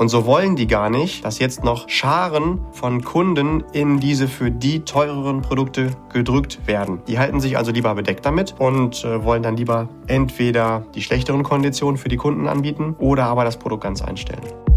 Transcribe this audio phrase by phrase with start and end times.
[0.00, 4.50] Und so wollen die gar nicht, dass jetzt noch Scharen von Kunden in diese für
[4.50, 7.02] die teureren Produkte gedrückt werden.
[7.06, 11.42] Die halten sich also lieber bedeckt damit und äh, wollen dann lieber entweder die schlechteren
[11.42, 14.69] Konditionen für die Kunden anbieten oder aber das Produkt ganz einstellen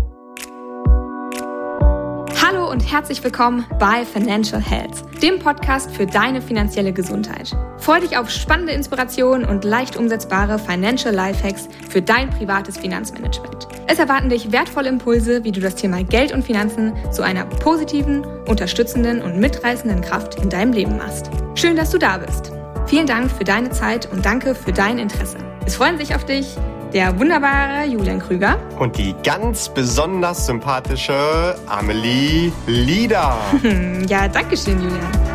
[2.74, 7.56] und herzlich willkommen bei Financial Health, dem Podcast für deine finanzielle Gesundheit.
[7.78, 13.68] Freue dich auf spannende Inspirationen und leicht umsetzbare Financial Lifehacks für dein privates Finanzmanagement.
[13.86, 18.26] Es erwarten dich wertvolle Impulse, wie du das Thema Geld und Finanzen zu einer positiven,
[18.48, 21.30] unterstützenden und mitreißenden Kraft in deinem Leben machst.
[21.54, 22.52] Schön, dass du da bist.
[22.88, 25.38] Vielen Dank für deine Zeit und danke für dein Interesse.
[25.64, 26.58] Es freuen sich auf dich
[26.94, 33.36] der wunderbare Julian Krüger und die ganz besonders sympathische Amelie Lieder.
[34.08, 35.34] ja, danke schön, Julian.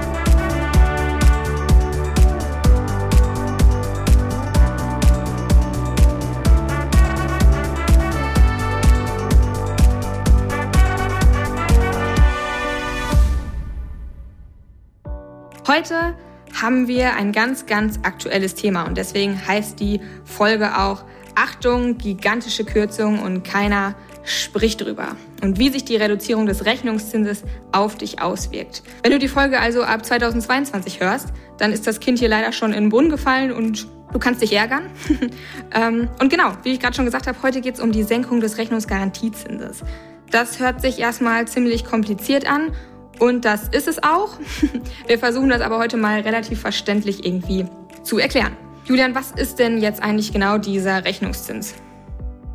[15.67, 16.15] Heute
[16.61, 21.05] haben wir ein ganz, ganz aktuelles Thema und deswegen heißt die Folge auch
[21.39, 23.95] Achtung, gigantische Kürzung und keiner
[24.25, 25.17] spricht drüber.
[25.41, 28.83] Und wie sich die Reduzierung des Rechnungszinses auf dich auswirkt.
[29.03, 32.73] Wenn du die Folge also ab 2022 hörst, dann ist das Kind hier leider schon
[32.73, 34.91] in den Brunnen gefallen und du kannst dich ärgern.
[35.75, 38.41] Ähm, und genau, wie ich gerade schon gesagt habe, heute geht es um die Senkung
[38.41, 39.83] des Rechnungsgarantiezinses.
[40.31, 42.73] Das hört sich erstmal ziemlich kompliziert an
[43.19, 44.39] und das ist es auch.
[45.07, 47.67] Wir versuchen das aber heute mal relativ verständlich irgendwie
[48.03, 48.57] zu erklären.
[48.89, 51.75] Julian, was ist denn jetzt eigentlich genau dieser Rechnungszins?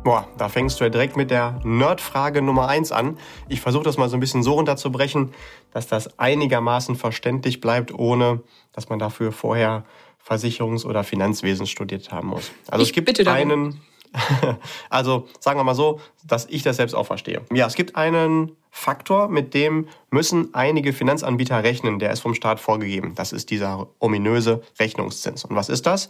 [0.02, 3.18] Boah, da fängst du ja direkt mit der Nerdfrage Nummer eins an.
[3.48, 5.32] Ich versuche das mal so ein bisschen so runterzubrechen,
[5.72, 9.84] dass das einigermaßen verständlich bleibt, ohne dass man dafür vorher
[10.28, 12.50] Versicherungs- oder Finanzwesen studiert haben muss.
[12.68, 13.80] Also ich es gibt bitte einen,
[14.90, 17.42] also sagen wir mal so, dass ich das selbst auch verstehe.
[17.52, 21.98] Ja, es gibt einen Faktor, mit dem müssen einige Finanzanbieter rechnen.
[21.98, 23.14] Der ist vom Staat vorgegeben.
[23.14, 25.44] Das ist dieser ominöse Rechnungszins.
[25.44, 26.08] Und was ist das?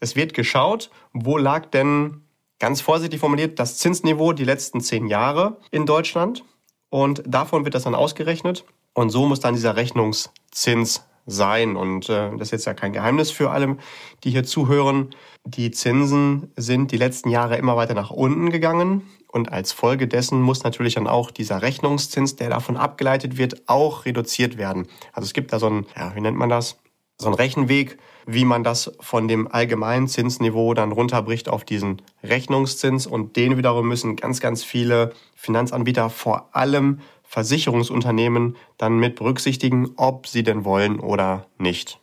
[0.00, 2.22] Es wird geschaut, wo lag denn
[2.58, 6.44] ganz vorsichtig formuliert das Zinsniveau die letzten zehn Jahre in Deutschland.
[6.88, 8.64] Und davon wird das dann ausgerechnet.
[8.94, 11.76] Und so muss dann dieser Rechnungszins sein.
[11.76, 13.76] Und äh, das ist jetzt ja kein Geheimnis für alle,
[14.24, 15.10] die hier zuhören.
[15.44, 19.02] Die Zinsen sind die letzten Jahre immer weiter nach unten gegangen.
[19.30, 24.06] Und als Folge dessen muss natürlich dann auch dieser Rechnungszins, der davon abgeleitet wird, auch
[24.06, 24.86] reduziert werden.
[25.12, 26.78] Also es gibt da so ein, ja, wie nennt man das?
[27.18, 33.06] So ein Rechenweg, wie man das von dem allgemeinen Zinsniveau dann runterbricht auf diesen Rechnungszins.
[33.06, 37.00] Und den wiederum müssen ganz, ganz viele Finanzanbieter, vor allem
[37.36, 41.98] Versicherungsunternehmen, dann mit berücksichtigen, ob sie denn wollen oder nicht.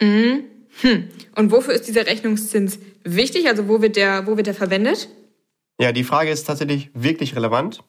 [0.00, 0.44] Mhm.
[0.82, 1.08] Hm.
[1.34, 3.48] Und wofür ist dieser Rechnungszins wichtig?
[3.48, 5.08] Also wo wird der, wo wird der verwendet?
[5.80, 7.82] Ja, die Frage ist tatsächlich wirklich relevant.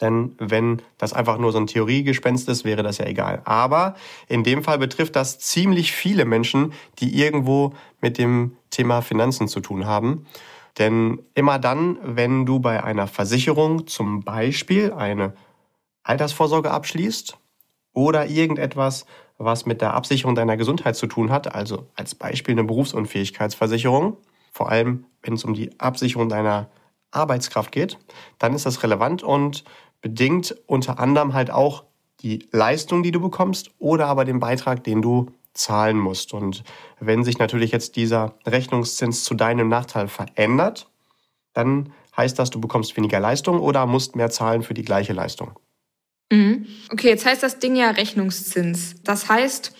[0.00, 3.42] Denn wenn das einfach nur so ein Theoriegespenst ist, wäre das ja egal.
[3.44, 3.96] Aber
[4.28, 9.58] in dem Fall betrifft das ziemlich viele Menschen, die irgendwo mit dem Thema Finanzen zu
[9.58, 10.24] tun haben.
[10.78, 15.32] Denn immer dann, wenn du bei einer Versicherung zum Beispiel eine
[16.06, 17.36] Altersvorsorge abschließt
[17.92, 19.06] oder irgendetwas,
[19.38, 24.16] was mit der Absicherung deiner Gesundheit zu tun hat, also als Beispiel eine Berufsunfähigkeitsversicherung,
[24.52, 26.70] vor allem wenn es um die Absicherung deiner
[27.10, 27.98] Arbeitskraft geht,
[28.38, 29.64] dann ist das relevant und
[30.00, 31.84] bedingt unter anderem halt auch
[32.20, 36.32] die Leistung, die du bekommst oder aber den Beitrag, den du zahlen musst.
[36.32, 36.64] Und
[37.00, 40.88] wenn sich natürlich jetzt dieser Rechnungszins zu deinem Nachteil verändert,
[41.52, 45.58] dann heißt das, du bekommst weniger Leistung oder musst mehr zahlen für die gleiche Leistung.
[46.30, 46.66] Mhm.
[46.90, 48.96] Okay, jetzt heißt das Ding ja Rechnungszins.
[49.04, 49.72] Das heißt,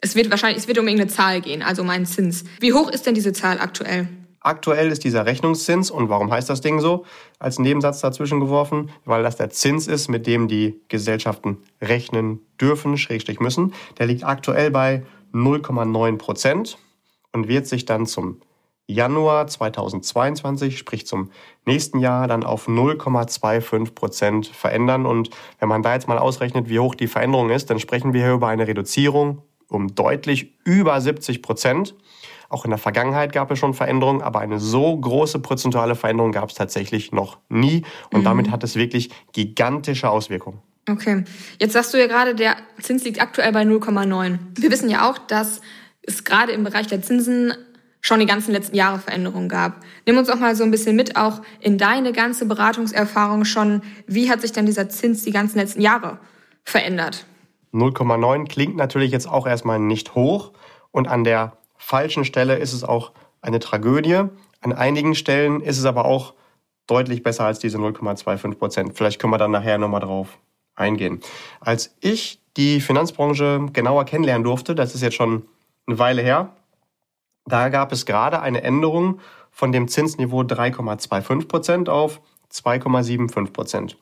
[0.00, 2.44] es wird wahrscheinlich, es wird um irgendeine Zahl gehen, also um einen Zins.
[2.60, 4.08] Wie hoch ist denn diese Zahl aktuell?
[4.42, 7.04] Aktuell ist dieser Rechnungszins, und warum heißt das Ding so,
[7.38, 8.90] als Nebensatz dazwischen geworfen?
[9.04, 13.74] Weil das der Zins ist, mit dem die Gesellschaften rechnen dürfen, schrägstrich müssen.
[13.98, 15.02] Der liegt aktuell bei
[15.34, 16.78] 0,9 Prozent
[17.32, 18.40] und wird sich dann zum
[18.92, 21.30] Januar 2022, sprich zum
[21.64, 25.06] nächsten Jahr, dann auf 0,25 Prozent verändern.
[25.06, 28.22] Und wenn man da jetzt mal ausrechnet, wie hoch die Veränderung ist, dann sprechen wir
[28.22, 31.94] hier über eine Reduzierung um deutlich über 70 Prozent.
[32.48, 36.48] Auch in der Vergangenheit gab es schon Veränderungen, aber eine so große prozentuale Veränderung gab
[36.48, 37.84] es tatsächlich noch nie.
[38.12, 38.24] Und mhm.
[38.24, 40.58] damit hat es wirklich gigantische Auswirkungen.
[40.88, 41.24] Okay,
[41.60, 44.38] jetzt sagst du ja gerade, der Zins liegt aktuell bei 0,9.
[44.56, 45.60] Wir wissen ja auch, dass
[46.02, 47.52] es gerade im Bereich der Zinsen
[48.00, 49.80] schon die ganzen letzten Jahre Veränderungen gab.
[50.06, 53.82] Nimm uns auch mal so ein bisschen mit, auch in deine ganze Beratungserfahrung schon.
[54.06, 56.18] Wie hat sich denn dieser Zins die ganzen letzten Jahre
[56.64, 57.26] verändert?
[57.72, 60.52] 0,9 klingt natürlich jetzt auch erstmal nicht hoch
[60.90, 63.12] und an der falschen Stelle ist es auch
[63.42, 64.24] eine Tragödie.
[64.60, 66.34] An einigen Stellen ist es aber auch
[66.86, 68.92] deutlich besser als diese 0,25 Prozent.
[68.96, 70.38] Vielleicht können wir dann nachher nochmal drauf
[70.74, 71.20] eingehen.
[71.60, 75.44] Als ich die Finanzbranche genauer kennenlernen durfte, das ist jetzt schon
[75.86, 76.50] eine Weile her,
[77.46, 79.20] da gab es gerade eine Änderung
[79.50, 82.20] von dem Zinsniveau 3,25 Prozent auf
[82.52, 83.98] 2,75 Prozent.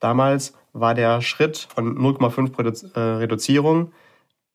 [0.00, 3.92] Damals war der Schritt von 0,5 äh, Reduzierung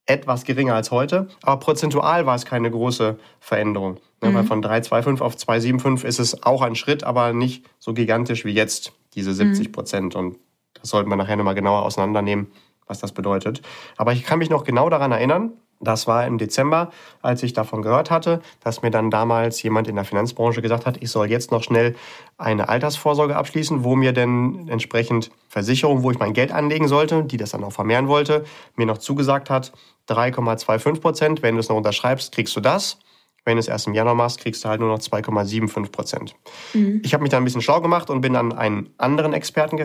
[0.06, 4.00] etwas geringer als heute, aber prozentual war es keine große Veränderung.
[4.21, 4.33] Mhm.
[4.33, 8.51] Weil von 3,25 auf 2,75 ist es auch ein Schritt, aber nicht so gigantisch wie
[8.51, 10.13] jetzt, diese 70 Prozent.
[10.15, 10.19] Mhm.
[10.19, 10.39] Und
[10.74, 12.51] das sollten wir nachher nochmal genauer auseinandernehmen,
[12.86, 13.62] was das bedeutet.
[13.95, 15.53] Aber ich kann mich noch genau daran erinnern,
[15.83, 16.91] das war im Dezember,
[17.21, 20.97] als ich davon gehört hatte, dass mir dann damals jemand in der Finanzbranche gesagt hat,
[21.01, 21.95] ich soll jetzt noch schnell
[22.38, 27.38] eine Altersvorsorge abschließen, wo mir denn entsprechend Versicherung, wo ich mein Geld anlegen sollte, die
[27.38, 28.44] das dann auch vermehren wollte,
[28.75, 29.71] mir noch zugesagt hat,
[30.09, 31.41] 3,25 Prozent.
[31.41, 32.97] Wenn du es noch unterschreibst, kriegst du das.
[33.45, 36.36] Wenn du es erst im Januar machst, kriegst du halt nur noch 2,75 Prozent.
[36.74, 37.01] Mhm.
[37.03, 39.75] Ich habe mich dann ein bisschen schlau gemacht und bin an einen anderen Experten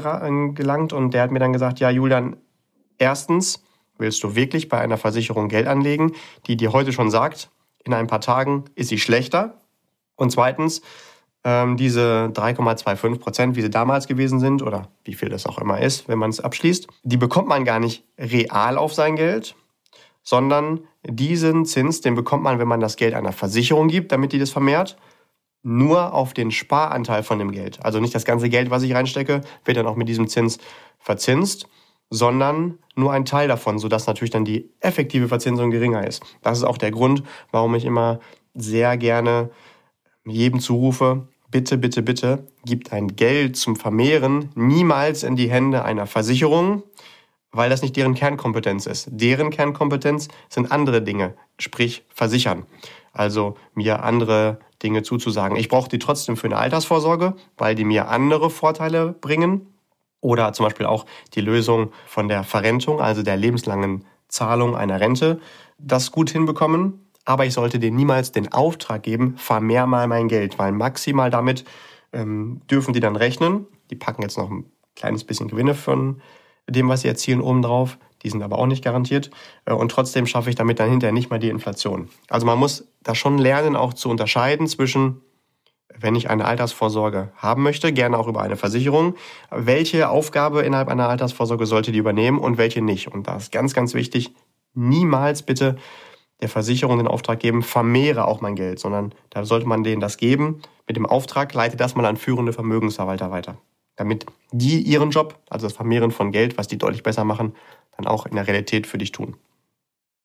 [0.55, 2.37] gelangt und der hat mir dann gesagt, ja Julian,
[2.99, 3.65] erstens
[3.99, 6.13] willst du wirklich bei einer Versicherung Geld anlegen,
[6.47, 7.51] die dir heute schon sagt,
[7.85, 9.61] in ein paar Tagen ist sie schlechter.
[10.17, 10.83] Und zweitens,
[11.45, 15.81] ähm, diese 3,25 Prozent, wie sie damals gewesen sind oder wie viel das auch immer
[15.81, 19.55] ist, wenn man es abschließt, die bekommt man gar nicht real auf sein Geld,
[20.23, 24.39] sondern diesen Zins, den bekommt man, wenn man das Geld einer Versicherung gibt, damit die
[24.39, 24.99] das vermehrt,
[25.63, 27.85] nur auf den Sparanteil von dem Geld.
[27.85, 30.59] Also nicht das ganze Geld, was ich reinstecke, wird dann auch mit diesem Zins
[30.99, 31.69] verzinst,
[32.11, 36.23] sondern nur ein Teil davon, sodass natürlich dann die effektive Verzinsung geringer ist.
[36.43, 38.21] Das ist auch der Grund, warum ich immer
[38.55, 39.51] sehr gerne
[40.25, 46.07] jedem zurufe, bitte, bitte, bitte, gibt ein Geld zum Vermehren niemals in die Hände einer
[46.07, 46.83] Versicherung,
[47.51, 49.09] weil das nicht deren Kernkompetenz ist.
[49.11, 52.67] Deren Kernkompetenz sind andere Dinge, sprich versichern.
[53.13, 55.57] Also mir andere Dinge zuzusagen.
[55.57, 59.67] Ich brauche die trotzdem für eine Altersvorsorge, weil die mir andere Vorteile bringen.
[60.21, 65.41] Oder zum Beispiel auch die Lösung von der Verrentung, also der lebenslangen Zahlung einer Rente,
[65.79, 67.07] das gut hinbekommen.
[67.25, 71.65] Aber ich sollte dir niemals den Auftrag geben, vermehr mal mein Geld, weil maximal damit
[72.13, 73.67] ähm, dürfen die dann rechnen.
[73.91, 74.65] Die packen jetzt noch ein
[74.97, 76.21] kleines bisschen Gewinne von
[76.69, 77.99] dem, was sie erzielen, obendrauf.
[78.23, 79.31] Die sind aber auch nicht garantiert.
[79.65, 82.09] Äh, und trotzdem schaffe ich damit dann hinterher nicht mal die Inflation.
[82.29, 85.21] Also man muss da schon lernen, auch zu unterscheiden zwischen,
[85.97, 89.15] wenn ich eine Altersvorsorge haben möchte, gerne auch über eine Versicherung,
[89.51, 93.09] welche Aufgabe innerhalb einer Altersvorsorge sollte die übernehmen und welche nicht.
[93.09, 94.33] Und da ist ganz, ganz wichtig,
[94.75, 95.77] niemals bitte
[96.41, 100.19] der Versicherung den Auftrag geben, vermehre auch mein Geld, sondern da sollte man denen das
[100.19, 100.63] geben.
[100.87, 103.59] Mit dem Auftrag leite das mal an führende Vermögensverwalter weiter
[103.99, 107.55] damit die ihren Job, also das Vermehren von Geld, was die deutlich besser machen,
[107.97, 109.37] dann auch in der Realität für dich tun.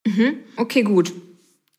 [0.06, 0.36] Mhm.
[0.58, 1.12] Okay, gut.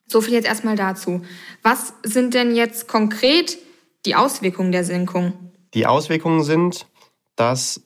[0.06, 1.24] So viel jetzt erstmal dazu.
[1.62, 3.56] Was sind denn jetzt konkret
[4.06, 5.32] die Auswirkungen der Senkung?
[5.74, 6.86] Die Auswirkungen sind,
[7.36, 7.82] dass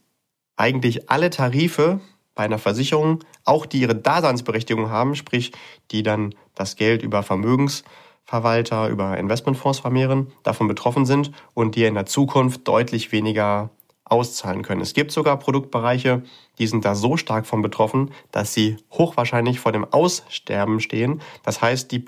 [0.57, 2.01] eigentlich alle Tarife
[2.35, 5.53] bei einer Versicherung, auch die ihre Daseinsberechtigung haben, sprich
[5.91, 11.95] die dann das Geld über Vermögensverwalter, über Investmentfonds vermehren, davon betroffen sind und die in
[11.95, 13.71] der Zukunft deutlich weniger
[14.05, 14.81] auszahlen können.
[14.81, 16.23] Es gibt sogar Produktbereiche,
[16.59, 21.21] die sind da so stark von betroffen, dass sie hochwahrscheinlich vor dem Aussterben stehen.
[21.43, 21.99] Das heißt, die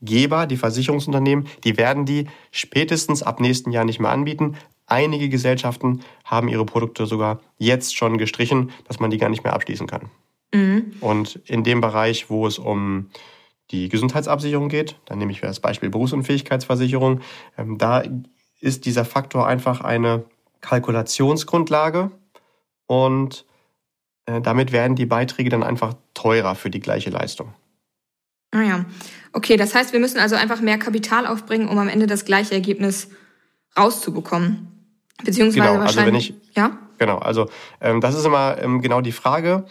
[0.00, 4.56] Produktgeber, die Versicherungsunternehmen, die werden die spätestens ab nächsten Jahr nicht mehr anbieten.
[4.86, 9.52] Einige Gesellschaften haben ihre Produkte sogar jetzt schon gestrichen, dass man die gar nicht mehr
[9.52, 10.10] abschließen kann.
[10.52, 10.94] Mhm.
[11.00, 13.10] Und in dem Bereich, wo es um
[13.70, 17.20] die Gesundheitsabsicherung geht, dann nehme ich das Beispiel Berufsunfähigkeitsversicherung,
[17.56, 18.02] ähm, da
[18.60, 20.24] ist dieser Faktor einfach eine
[20.60, 22.10] Kalkulationsgrundlage
[22.86, 23.46] und
[24.26, 27.54] äh, damit werden die Beiträge dann einfach teurer für die gleiche Leistung.
[28.50, 28.84] Ah ja,
[29.32, 32.54] okay, das heißt, wir müssen also einfach mehr Kapital aufbringen, um am Ende das gleiche
[32.54, 33.08] Ergebnis
[33.78, 34.68] rauszubekommen.
[35.24, 35.98] Beziehungsweise genau, wahrscheinlich.
[35.98, 36.78] Also wenn ich, ja?
[36.98, 37.48] Genau, also
[37.80, 39.64] ähm, das ist immer ähm, genau die Frage.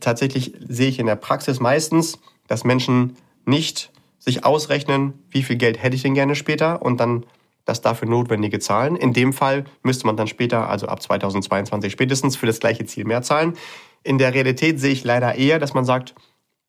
[0.00, 5.82] Tatsächlich sehe ich in der Praxis meistens, dass Menschen nicht sich ausrechnen, wie viel Geld
[5.82, 7.24] hätte ich denn gerne später und dann
[7.64, 8.96] das dafür notwendige zahlen.
[8.96, 13.04] In dem Fall müsste man dann später, also ab 2022 spätestens, für das gleiche Ziel
[13.04, 13.54] mehr zahlen.
[14.02, 16.14] In der Realität sehe ich leider eher, dass man sagt,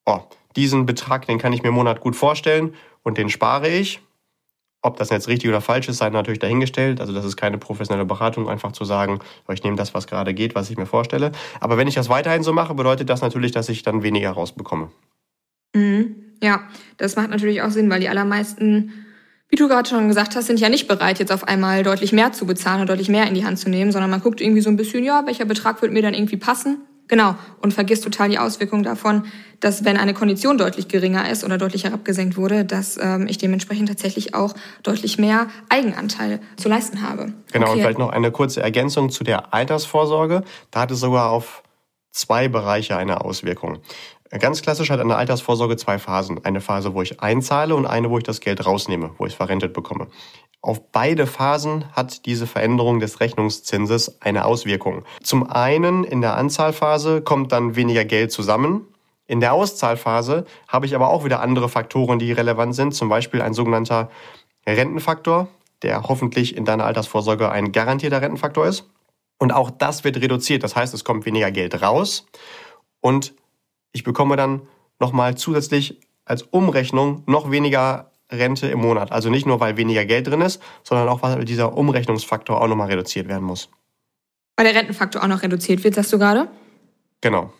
[0.05, 0.19] oh,
[0.55, 4.01] diesen Betrag, den kann ich mir im Monat gut vorstellen und den spare ich.
[4.81, 7.01] Ob das jetzt richtig oder falsch ist, sei natürlich dahingestellt.
[7.01, 9.19] Also das ist keine professionelle Beratung, einfach zu sagen,
[9.51, 11.33] ich nehme das, was gerade geht, was ich mir vorstelle.
[11.59, 14.89] Aber wenn ich das weiterhin so mache, bedeutet das natürlich, dass ich dann weniger rausbekomme.
[15.75, 16.15] Mhm.
[16.41, 16.63] Ja,
[16.95, 18.93] das macht natürlich auch Sinn, weil die allermeisten
[19.49, 22.31] wie du gerade schon gesagt hast, sind ja nicht bereit, jetzt auf einmal deutlich mehr
[22.31, 24.69] zu bezahlen oder deutlich mehr in die Hand zu nehmen, sondern man guckt irgendwie so
[24.69, 26.81] ein bisschen, ja, welcher Betrag wird mir dann irgendwie passen.
[27.09, 27.35] Genau.
[27.61, 29.25] Und vergisst total die Auswirkungen davon,
[29.59, 33.89] dass wenn eine Kondition deutlich geringer ist oder deutlich herabgesenkt wurde, dass ähm, ich dementsprechend
[33.89, 37.33] tatsächlich auch deutlich mehr Eigenanteil zu leisten habe.
[37.51, 37.73] Genau, okay.
[37.73, 40.43] und vielleicht noch eine kurze Ergänzung zu der Altersvorsorge.
[40.71, 41.63] Da hat es sogar auf
[42.11, 43.79] zwei Bereiche eine Auswirkung.
[44.37, 46.45] Ganz klassisch hat eine Altersvorsorge zwei Phasen.
[46.45, 49.37] Eine Phase, wo ich einzahle und eine, wo ich das Geld rausnehme, wo ich es
[49.37, 50.07] verrentet bekomme.
[50.61, 55.05] Auf beide Phasen hat diese Veränderung des Rechnungszinses eine Auswirkung.
[55.23, 58.85] Zum einen in der Anzahlphase kommt dann weniger Geld zusammen.
[59.25, 63.41] In der Auszahlphase habe ich aber auch wieder andere Faktoren, die relevant sind, zum Beispiel
[63.41, 64.09] ein sogenannter
[64.67, 65.47] Rentenfaktor,
[65.81, 68.89] der hoffentlich in deiner Altersvorsorge ein garantierter Rentenfaktor ist.
[69.37, 70.63] Und auch das wird reduziert.
[70.63, 72.25] Das heißt, es kommt weniger Geld raus
[72.99, 73.33] und
[73.93, 74.63] ich bekomme dann
[74.99, 79.11] nochmal zusätzlich als Umrechnung noch weniger Rente im Monat.
[79.11, 82.87] Also nicht nur, weil weniger Geld drin ist, sondern auch, weil dieser Umrechnungsfaktor auch nochmal
[82.87, 83.69] reduziert werden muss.
[84.55, 86.47] Weil der Rentenfaktor auch noch reduziert wird, sagst du gerade?
[87.21, 87.51] Genau.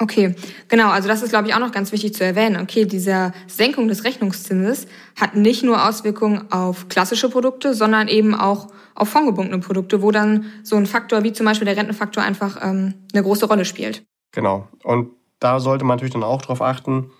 [0.00, 0.34] Okay,
[0.68, 0.90] genau.
[0.90, 2.60] Also das ist, glaube ich, auch noch ganz wichtig zu erwähnen.
[2.60, 4.86] Okay, diese Senkung des Rechnungszinses
[5.18, 10.46] hat nicht nur Auswirkungen auf klassische Produkte, sondern eben auch auf fondgebundene Produkte, wo dann
[10.64, 14.04] so ein Faktor wie zum Beispiel der Rentenfaktor einfach ähm, eine große Rolle spielt.
[14.32, 14.68] Genau.
[14.82, 17.10] Und da sollte man natürlich dann auch darauf achten,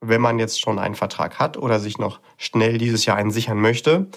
[0.00, 3.60] wenn man jetzt schon einen Vertrag hat oder sich noch schnell dieses Jahr einen sichern
[3.60, 4.08] möchte,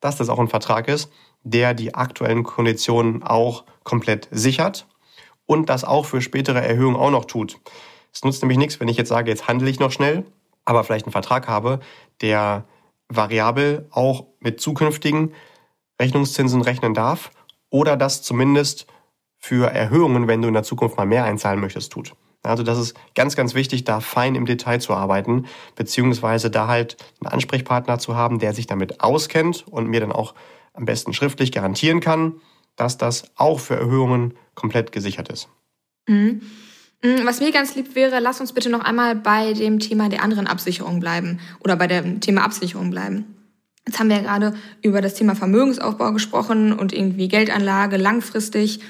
[0.00, 1.10] dass das auch ein Vertrag ist,
[1.42, 4.86] der die aktuellen Konditionen auch komplett sichert
[5.46, 7.58] und das auch für spätere Erhöhungen auch noch tut.
[8.12, 10.24] Es nutzt nämlich nichts, wenn ich jetzt sage, jetzt handle ich noch schnell,
[10.64, 11.80] aber vielleicht einen Vertrag habe,
[12.20, 12.64] der
[13.08, 15.32] variabel auch mit zukünftigen
[16.00, 17.30] Rechnungszinsen rechnen darf
[17.70, 18.86] oder das zumindest
[19.38, 22.14] für Erhöhungen, wenn du in der Zukunft mal mehr einzahlen möchtest, tut.
[22.42, 26.96] Also das ist ganz, ganz wichtig, da fein im Detail zu arbeiten, beziehungsweise da halt
[27.20, 30.34] einen Ansprechpartner zu haben, der sich damit auskennt und mir dann auch
[30.72, 32.40] am besten schriftlich garantieren kann,
[32.76, 35.48] dass das auch für Erhöhungen komplett gesichert ist.
[36.08, 36.40] Mhm.
[37.02, 37.24] mhm.
[37.24, 40.46] Was mir ganz lieb wäre, lass uns bitte noch einmal bei dem Thema der anderen
[40.46, 43.36] Absicherung bleiben oder bei dem Thema Absicherung bleiben.
[43.86, 48.80] Jetzt haben wir ja gerade über das Thema Vermögensaufbau gesprochen und irgendwie Geldanlage langfristig.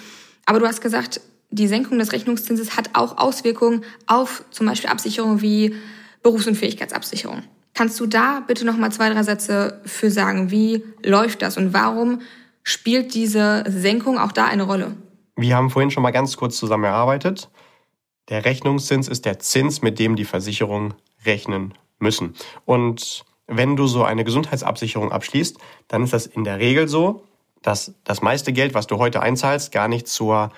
[0.46, 5.40] Aber du hast gesagt, die Senkung des Rechnungszinses hat auch Auswirkungen auf zum Beispiel Absicherungen
[5.40, 5.74] wie
[6.22, 7.42] Berufsunfähigkeitsabsicherung.
[7.74, 10.50] Kannst du da bitte noch mal zwei, drei Sätze für sagen?
[10.50, 12.20] Wie läuft das und warum
[12.62, 14.94] spielt diese Senkung auch da eine Rolle?
[15.36, 17.48] Wir haben vorhin schon mal ganz kurz zusammen erarbeitet.
[18.28, 22.34] Der Rechnungszins ist der Zins, mit dem die Versicherungen rechnen müssen.
[22.64, 27.24] Und wenn du so eine Gesundheitsabsicherung abschließt, dann ist das in der Regel so,
[27.62, 30.50] dass das meiste Geld, was du heute einzahlst, gar nicht zur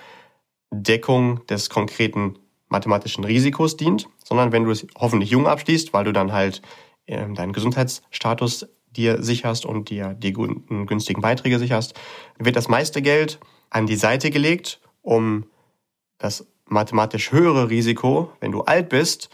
[0.72, 2.38] Deckung des konkreten
[2.68, 6.62] mathematischen Risikos dient, sondern wenn du es hoffentlich jung abschließt, weil du dann halt
[7.06, 11.94] äh, deinen Gesundheitsstatus dir sicherst und dir die günstigen Beiträge sicherst,
[12.38, 13.38] wird das meiste Geld
[13.70, 15.46] an die Seite gelegt, um
[16.18, 19.30] das mathematisch höhere Risiko, wenn du alt bist,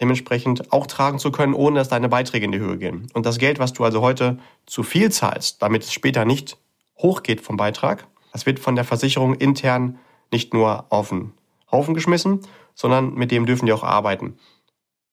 [0.00, 3.08] dementsprechend auch tragen zu können, ohne dass deine Beiträge in die Höhe gehen.
[3.14, 6.56] Und das Geld, was du also heute zu viel zahlst, damit es später nicht
[6.98, 9.98] hochgeht vom Beitrag, das wird von der Versicherung intern
[10.32, 11.32] nicht nur auf den
[11.70, 12.40] Haufen geschmissen,
[12.74, 14.38] sondern mit dem dürfen die auch arbeiten.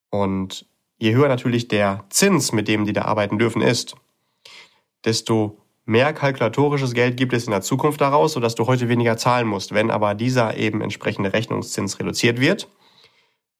[0.09, 0.65] Und
[0.97, 3.95] je höher natürlich der Zins, mit dem die da arbeiten dürfen, ist,
[5.03, 9.47] desto mehr kalkulatorisches Geld gibt es in der Zukunft daraus, sodass du heute weniger zahlen
[9.47, 9.73] musst.
[9.73, 12.67] Wenn aber dieser eben entsprechende Rechnungszins reduziert wird,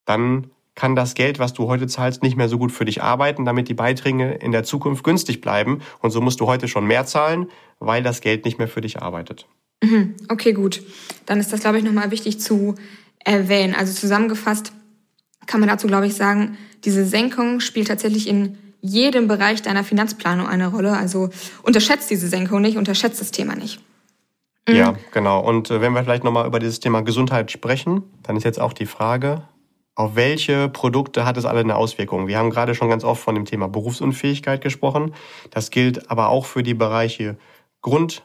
[0.06, 3.46] dann kann das Geld, was du heute zahlst, nicht mehr so gut für dich arbeiten,
[3.46, 5.82] damit die Beiträge in der Zukunft günstig bleiben.
[6.02, 9.02] Und so musst du heute schon mehr zahlen, weil das Geld nicht mehr für dich
[9.02, 9.48] arbeitet.
[9.84, 10.16] Mhm.
[10.30, 10.82] Okay, gut.
[11.26, 12.76] Dann ist das, glaube ich, nochmal wichtig zu
[13.24, 13.76] erwähnen.
[13.76, 14.72] Also zusammengefasst
[15.46, 20.48] kann man dazu, glaube ich, sagen, diese Senkung spielt tatsächlich in jedem Bereich deiner Finanzplanung
[20.48, 20.96] eine Rolle.
[20.96, 21.30] Also
[21.64, 23.80] unterschätzt diese Senkung nicht, unterschätzt das Thema nicht.
[24.68, 24.76] Mhm.
[24.76, 25.40] Ja, genau.
[25.40, 28.74] Und äh, wenn wir vielleicht nochmal über dieses Thema Gesundheit sprechen, dann ist jetzt auch
[28.74, 29.44] die Frage,
[29.96, 32.28] auf welche Produkte hat es alle eine Auswirkung?
[32.28, 35.16] Wir haben gerade schon ganz oft von dem Thema Berufsunfähigkeit gesprochen.
[35.52, 37.38] Das gilt aber auch für die Bereiche
[37.82, 38.24] Grund,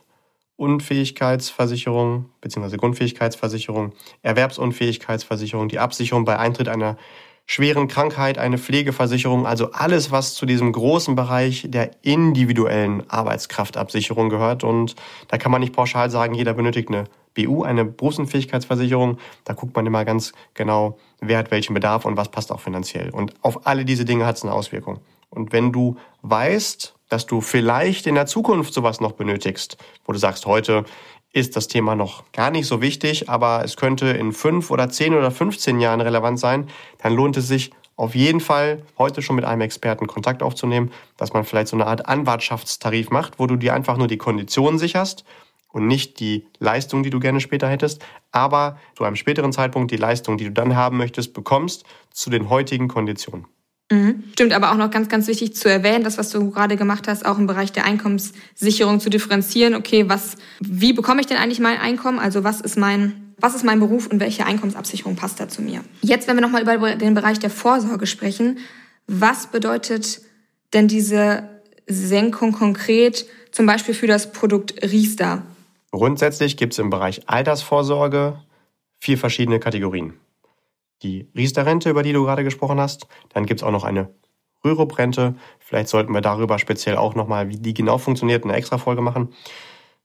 [0.60, 2.76] Unfähigkeitsversicherung bzw.
[2.76, 6.98] Grundfähigkeitsversicherung, Erwerbsunfähigkeitsversicherung, die Absicherung bei Eintritt einer
[7.46, 14.62] schweren Krankheit, eine Pflegeversicherung, also alles, was zu diesem großen Bereich der individuellen Arbeitskraftabsicherung gehört.
[14.62, 14.96] Und
[15.28, 19.16] da kann man nicht pauschal sagen, jeder benötigt eine BU, eine Berufsunfähigkeitsversicherung.
[19.44, 23.08] Da guckt man immer ganz genau, wer hat welchen Bedarf und was passt auch finanziell.
[23.10, 25.00] Und auf alle diese Dinge hat es eine Auswirkung.
[25.30, 29.76] Und wenn du weißt, dass du vielleicht in der Zukunft sowas noch benötigst,
[30.06, 30.84] wo du sagst, heute
[31.32, 35.14] ist das Thema noch gar nicht so wichtig, aber es könnte in fünf oder zehn
[35.14, 39.44] oder 15 Jahren relevant sein, dann lohnt es sich auf jeden Fall heute schon mit
[39.44, 43.74] einem Experten Kontakt aufzunehmen, dass man vielleicht so eine Art Anwartschaftstarif macht, wo du dir
[43.74, 45.24] einfach nur die Konditionen sicherst
[45.68, 48.02] und nicht die Leistung, die du gerne später hättest,
[48.32, 52.48] aber zu einem späteren Zeitpunkt die Leistung, die du dann haben möchtest, bekommst zu den
[52.48, 53.46] heutigen Konditionen.
[53.90, 54.22] Mhm.
[54.32, 57.26] Stimmt, aber auch noch ganz, ganz wichtig zu erwähnen, das, was du gerade gemacht hast,
[57.26, 59.74] auch im Bereich der Einkommenssicherung zu differenzieren.
[59.74, 62.20] Okay, was, wie bekomme ich denn eigentlich mein Einkommen?
[62.20, 65.80] Also was ist mein, was ist mein Beruf und welche Einkommensabsicherung passt da zu mir?
[66.02, 68.58] Jetzt, wenn wir nochmal über den Bereich der Vorsorge sprechen,
[69.08, 70.20] was bedeutet
[70.72, 71.48] denn diese
[71.88, 75.42] Senkung konkret zum Beispiel für das Produkt Riester?
[75.90, 78.38] Grundsätzlich gibt es im Bereich Altersvorsorge
[79.00, 80.14] vier verschiedene Kategorien
[81.02, 83.06] die Riester-Rente, über die du gerade gesprochen hast.
[83.30, 84.14] Dann gibt es auch noch eine
[84.64, 85.34] Rürup-Rente.
[85.58, 89.32] Vielleicht sollten wir darüber speziell auch nochmal, wie die genau funktioniert, eine extra Folge machen.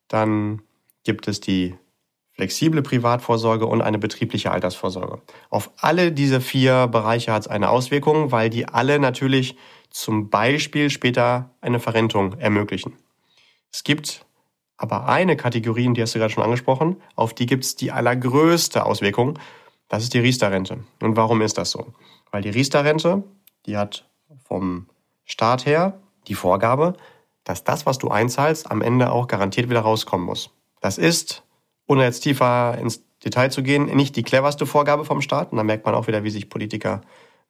[0.08, 0.62] Dann
[1.04, 1.76] gibt es die
[2.36, 5.22] flexible Privatvorsorge und eine betriebliche Altersvorsorge.
[5.50, 9.56] Auf alle diese vier Bereiche hat es eine Auswirkung, weil die alle natürlich
[9.90, 12.94] zum Beispiel später eine Verrentung ermöglichen.
[13.72, 14.26] Es gibt
[14.78, 18.86] aber eine Kategorie, die hast du gerade schon angesprochen, auf die gibt es die allergrößte
[18.86, 19.40] Auswirkung.
[19.88, 20.84] Das ist die Riester-Rente.
[21.02, 21.94] Und warum ist das so?
[22.32, 23.24] Weil die Riester-Rente,
[23.66, 24.08] die hat
[24.44, 24.88] vom
[25.26, 26.96] Staat her die Vorgabe,
[27.44, 30.50] dass das, was du einzahlst, am Ende auch garantiert wieder rauskommen muss.
[30.82, 31.44] Das ist,
[31.88, 35.52] ohne jetzt tiefer ins Detail zu gehen, nicht die cleverste Vorgabe vom Staat.
[35.52, 37.02] Und da merkt man auch wieder, wie sich Politiker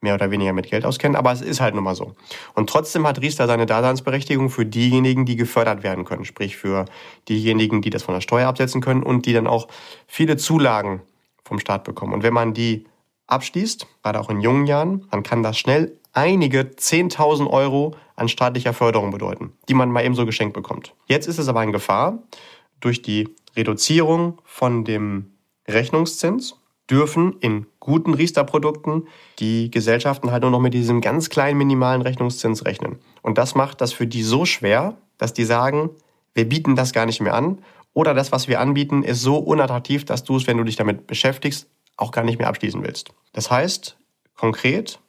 [0.01, 2.13] mehr oder weniger mit Geld auskennen, aber es ist halt nun mal so.
[2.54, 6.86] Und trotzdem hat Riester seine Daseinsberechtigung für diejenigen, die gefördert werden können, sprich für
[7.27, 9.68] diejenigen, die das von der Steuer absetzen können und die dann auch
[10.06, 11.01] viele Zulagen
[11.45, 12.13] vom Staat bekommen.
[12.13, 12.85] Und wenn man die
[13.27, 18.73] abschließt, gerade auch in jungen Jahren, dann kann das schnell einige 10.000 Euro an staatlicher
[18.73, 20.93] Förderung bedeuten, die man mal eben so geschenkt bekommt.
[21.07, 22.19] Jetzt ist es aber in Gefahr,
[22.79, 25.31] durch die Reduzierung von dem
[25.67, 26.55] Rechnungszins
[26.89, 29.07] dürfen in guten Riester-Produkten
[29.39, 32.99] die Gesellschaften halt nur noch mit diesem ganz kleinen minimalen Rechnungszins rechnen.
[33.21, 35.89] Und das macht das für die so schwer, dass die sagen,
[36.33, 37.59] wir bieten das gar nicht mehr an
[37.95, 41.07] oder das, was wir anbieten, ist so unattraktiv, dass du es, wenn du dich damit
[41.07, 43.09] beschäftigst, auch gar nicht mehr abschließen willst.
[43.33, 43.97] Das heißt,
[44.35, 44.99] konkret,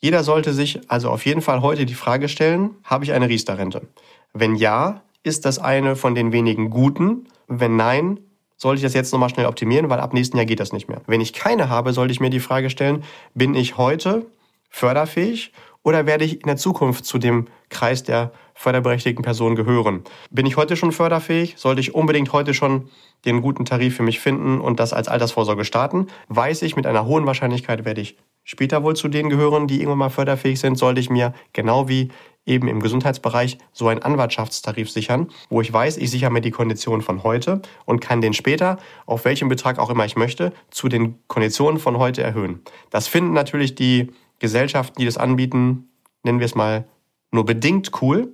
[0.00, 3.88] jeder sollte sich also auf jeden Fall heute die Frage stellen, habe ich eine Riester-Rente?
[4.34, 7.26] Wenn ja, ist das eine von den wenigen guten?
[7.48, 8.20] Wenn nein,
[8.58, 11.00] sollte ich das jetzt nochmal schnell optimieren, weil ab nächsten Jahr geht das nicht mehr.
[11.06, 13.02] Wenn ich keine habe, sollte ich mir die Frage stellen,
[13.34, 14.26] bin ich heute
[14.68, 20.02] förderfähig oder werde ich in der Zukunft zu dem Kreis der förderberechtigten Personen gehören?
[20.30, 21.54] Bin ich heute schon förderfähig?
[21.56, 22.88] Sollte ich unbedingt heute schon
[23.24, 26.08] den guten Tarif für mich finden und das als Altersvorsorge starten?
[26.28, 29.98] Weiß ich, mit einer hohen Wahrscheinlichkeit werde ich später wohl zu denen gehören, die irgendwann
[29.98, 32.10] mal förderfähig sind, sollte ich mir genau wie
[32.46, 37.02] eben im Gesundheitsbereich so einen Anwartschaftstarif sichern, wo ich weiß, ich sichere mir die Konditionen
[37.02, 41.18] von heute und kann den später, auf welchem Betrag auch immer ich möchte, zu den
[41.26, 42.62] Konditionen von heute erhöhen.
[42.90, 45.88] Das finden natürlich die Gesellschaften, die das anbieten,
[46.22, 46.86] nennen wir es mal
[47.32, 48.32] nur bedingt cool,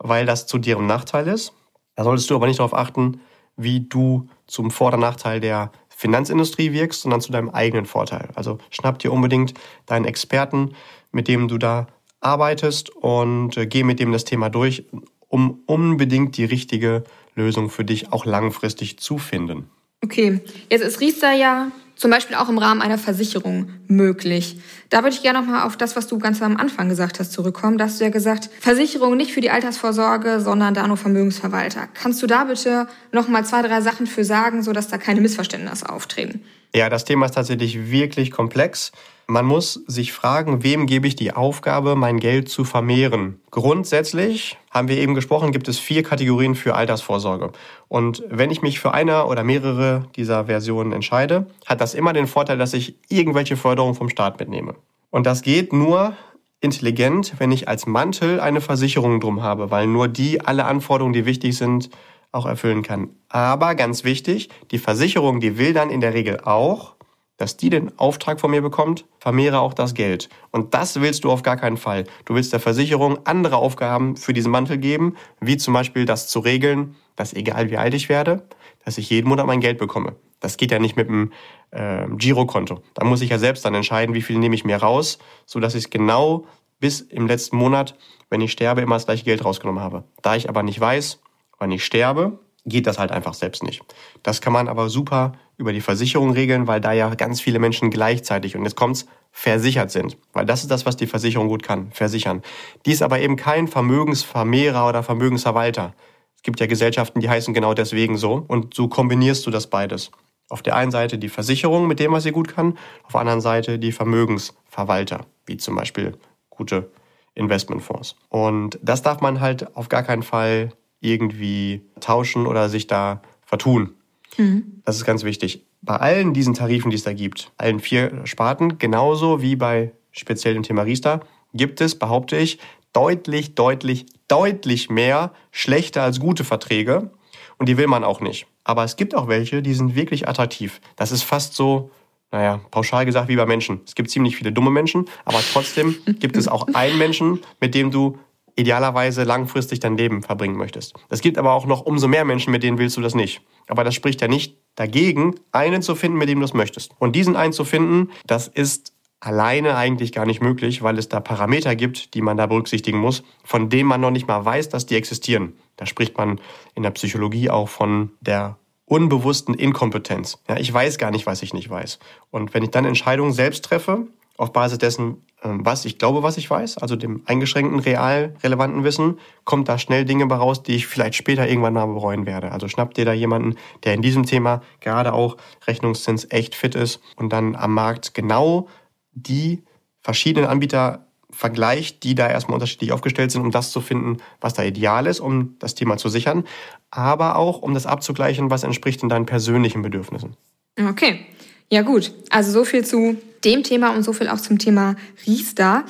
[0.00, 1.52] weil das zu deren Nachteil ist.
[1.94, 3.20] Da solltest du aber nicht darauf achten,
[3.56, 8.30] wie du zum Vor- oder Nachteil der Finanzindustrie wirkst, sondern zu deinem eigenen Vorteil.
[8.34, 9.54] Also schnapp dir unbedingt
[9.86, 10.74] deinen Experten,
[11.12, 11.88] mit dem du da
[12.20, 14.84] arbeitest und äh, geh mit dem das Thema durch,
[15.28, 19.70] um unbedingt die richtige Lösung für dich auch langfristig zu finden.
[20.02, 24.58] Okay, jetzt ist Riester ja zum Beispiel auch im Rahmen einer Versicherung möglich.
[24.88, 27.76] Da würde ich gerne nochmal auf das, was du ganz am Anfang gesagt hast, zurückkommen.
[27.76, 31.88] Da hast du ja gesagt, Versicherung nicht für die Altersvorsorge, sondern da nur Vermögensverwalter.
[31.92, 36.42] Kannst du da bitte nochmal zwei, drei Sachen für sagen, sodass da keine Missverständnisse auftreten?
[36.74, 38.92] Ja, das Thema ist tatsächlich wirklich komplex.
[39.30, 43.38] Man muss sich fragen, wem gebe ich die Aufgabe, mein Geld zu vermehren?
[43.52, 47.52] Grundsätzlich haben wir eben gesprochen, gibt es vier Kategorien für Altersvorsorge.
[47.86, 52.26] Und wenn ich mich für eine oder mehrere dieser Versionen entscheide, hat das immer den
[52.26, 54.74] Vorteil, dass ich irgendwelche Förderung vom Staat mitnehme.
[55.10, 56.14] Und das geht nur
[56.60, 61.24] intelligent, wenn ich als Mantel eine Versicherung drum habe, weil nur die alle Anforderungen, die
[61.24, 61.88] wichtig sind,
[62.32, 63.10] auch erfüllen kann.
[63.28, 66.96] Aber ganz wichtig, die Versicherung, die will dann in der Regel auch,
[67.40, 70.28] dass die den Auftrag von mir bekommt, vermehre auch das Geld.
[70.50, 72.04] Und das willst du auf gar keinen Fall.
[72.26, 76.40] Du willst der Versicherung andere Aufgaben für diesen Mantel geben, wie zum Beispiel das zu
[76.40, 78.46] regeln, dass egal wie alt ich werde,
[78.84, 80.16] dass ich jeden Monat mein Geld bekomme.
[80.40, 81.32] Das geht ja nicht mit dem
[81.70, 82.82] äh, Girokonto.
[82.92, 85.88] Da muss ich ja selbst dann entscheiden, wie viel nehme ich mir raus, sodass ich
[85.88, 86.44] genau
[86.78, 87.94] bis im letzten Monat,
[88.28, 90.04] wenn ich sterbe, immer das gleiche Geld rausgenommen habe.
[90.20, 91.20] Da ich aber nicht weiß,
[91.58, 92.38] wann ich sterbe,
[92.70, 93.82] geht das halt einfach selbst nicht.
[94.22, 97.90] Das kann man aber super über die Versicherung regeln, weil da ja ganz viele Menschen
[97.90, 100.16] gleichzeitig, und jetzt kommt's, versichert sind.
[100.32, 102.42] Weil das ist das, was die Versicherung gut kann, versichern.
[102.86, 105.94] Die ist aber eben kein Vermögensvermehrer oder Vermögensverwalter.
[106.34, 108.42] Es gibt ja Gesellschaften, die heißen genau deswegen so.
[108.48, 110.10] Und so kombinierst du das beides.
[110.48, 113.42] Auf der einen Seite die Versicherung mit dem, was sie gut kann, auf der anderen
[113.42, 116.16] Seite die Vermögensverwalter, wie zum Beispiel
[116.48, 116.90] gute
[117.34, 118.16] Investmentfonds.
[118.28, 123.94] Und das darf man halt auf gar keinen Fall irgendwie tauschen oder sich da vertun.
[124.36, 124.82] Mhm.
[124.84, 125.64] Das ist ganz wichtig.
[125.82, 130.54] Bei allen diesen Tarifen, die es da gibt, allen vier Sparten, genauso wie bei speziell
[130.54, 131.20] dem Thema Riester,
[131.54, 132.58] gibt es, behaupte ich,
[132.92, 137.10] deutlich, deutlich, deutlich mehr schlechte als gute Verträge.
[137.58, 138.46] Und die will man auch nicht.
[138.64, 140.80] Aber es gibt auch welche, die sind wirklich attraktiv.
[140.96, 141.90] Das ist fast so,
[142.30, 143.80] naja, pauschal gesagt wie bei Menschen.
[143.84, 147.90] Es gibt ziemlich viele dumme Menschen, aber trotzdem gibt es auch einen Menschen, mit dem
[147.90, 148.18] du
[148.60, 150.94] idealerweise langfristig dein Leben verbringen möchtest.
[151.08, 153.42] Es gibt aber auch noch umso mehr Menschen, mit denen willst du das nicht.
[153.68, 156.92] Aber das spricht ja nicht dagegen, einen zu finden, mit dem du das möchtest.
[156.98, 161.20] Und diesen einen zu finden, das ist alleine eigentlich gar nicht möglich, weil es da
[161.20, 164.86] Parameter gibt, die man da berücksichtigen muss, von denen man noch nicht mal weiß, dass
[164.86, 165.54] die existieren.
[165.76, 166.40] Da spricht man
[166.74, 170.38] in der Psychologie auch von der unbewussten Inkompetenz.
[170.48, 172.00] Ja, ich weiß gar nicht, was ich nicht weiß.
[172.30, 174.08] Und wenn ich dann Entscheidungen selbst treffe,
[174.40, 178.84] auf Basis dessen, ähm, was ich glaube, was ich weiß, also dem eingeschränkten, real relevanten
[178.84, 182.50] Wissen, kommt da schnell Dinge raus, die ich vielleicht später irgendwann mal bereuen werde.
[182.50, 187.00] Also schnappt dir da jemanden, der in diesem Thema gerade auch Rechnungszins echt fit ist
[187.16, 188.68] und dann am Markt genau
[189.12, 189.62] die
[190.00, 194.62] verschiedenen Anbieter vergleicht, die da erstmal unterschiedlich aufgestellt sind, um das zu finden, was da
[194.62, 196.44] ideal ist, um das Thema zu sichern,
[196.90, 200.34] aber auch um das abzugleichen, was entspricht in deinen persönlichen Bedürfnissen.
[200.78, 201.26] Okay,
[201.70, 202.12] ja gut.
[202.30, 205.84] Also so viel zu dem Thema und so viel auch zum Thema Riester.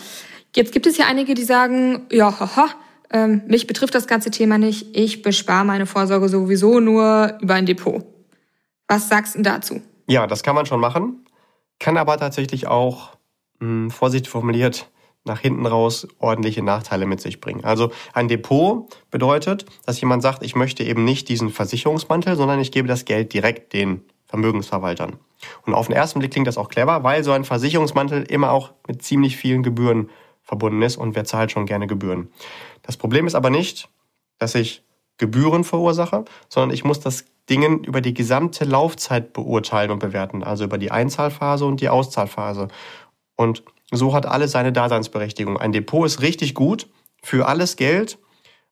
[0.54, 2.68] Jetzt gibt es ja einige, die sagen, ja, haha,
[3.12, 4.96] ähm, mich betrifft das ganze Thema nicht.
[4.96, 8.04] Ich bespare meine Vorsorge sowieso nur über ein Depot.
[8.88, 9.80] Was sagst du dazu?
[10.06, 11.24] Ja, das kann man schon machen
[11.80, 13.16] kann aber tatsächlich auch,
[13.58, 14.88] mh, hm, vorsichtig formuliert,
[15.24, 17.64] nach hinten raus ordentliche Nachteile mit sich bringen.
[17.64, 22.72] Also ein Depot bedeutet, dass jemand sagt, ich möchte eben nicht diesen Versicherungsmantel, sondern ich
[22.72, 25.18] gebe das Geld direkt den Vermögensverwaltern.
[25.66, 28.72] Und auf den ersten Blick klingt das auch clever, weil so ein Versicherungsmantel immer auch
[28.86, 30.10] mit ziemlich vielen Gebühren
[30.42, 32.30] verbunden ist und wer zahlt schon gerne Gebühren.
[32.82, 33.88] Das Problem ist aber nicht,
[34.38, 34.82] dass ich
[35.18, 40.64] Gebühren verursache, sondern ich muss das Dingen über die gesamte Laufzeit beurteilen und bewerten, also
[40.64, 42.68] über die Einzahlphase und die Auszahlphase.
[43.36, 45.58] Und so hat alles seine Daseinsberechtigung.
[45.58, 46.88] Ein Depot ist richtig gut
[47.22, 48.18] für alles Geld,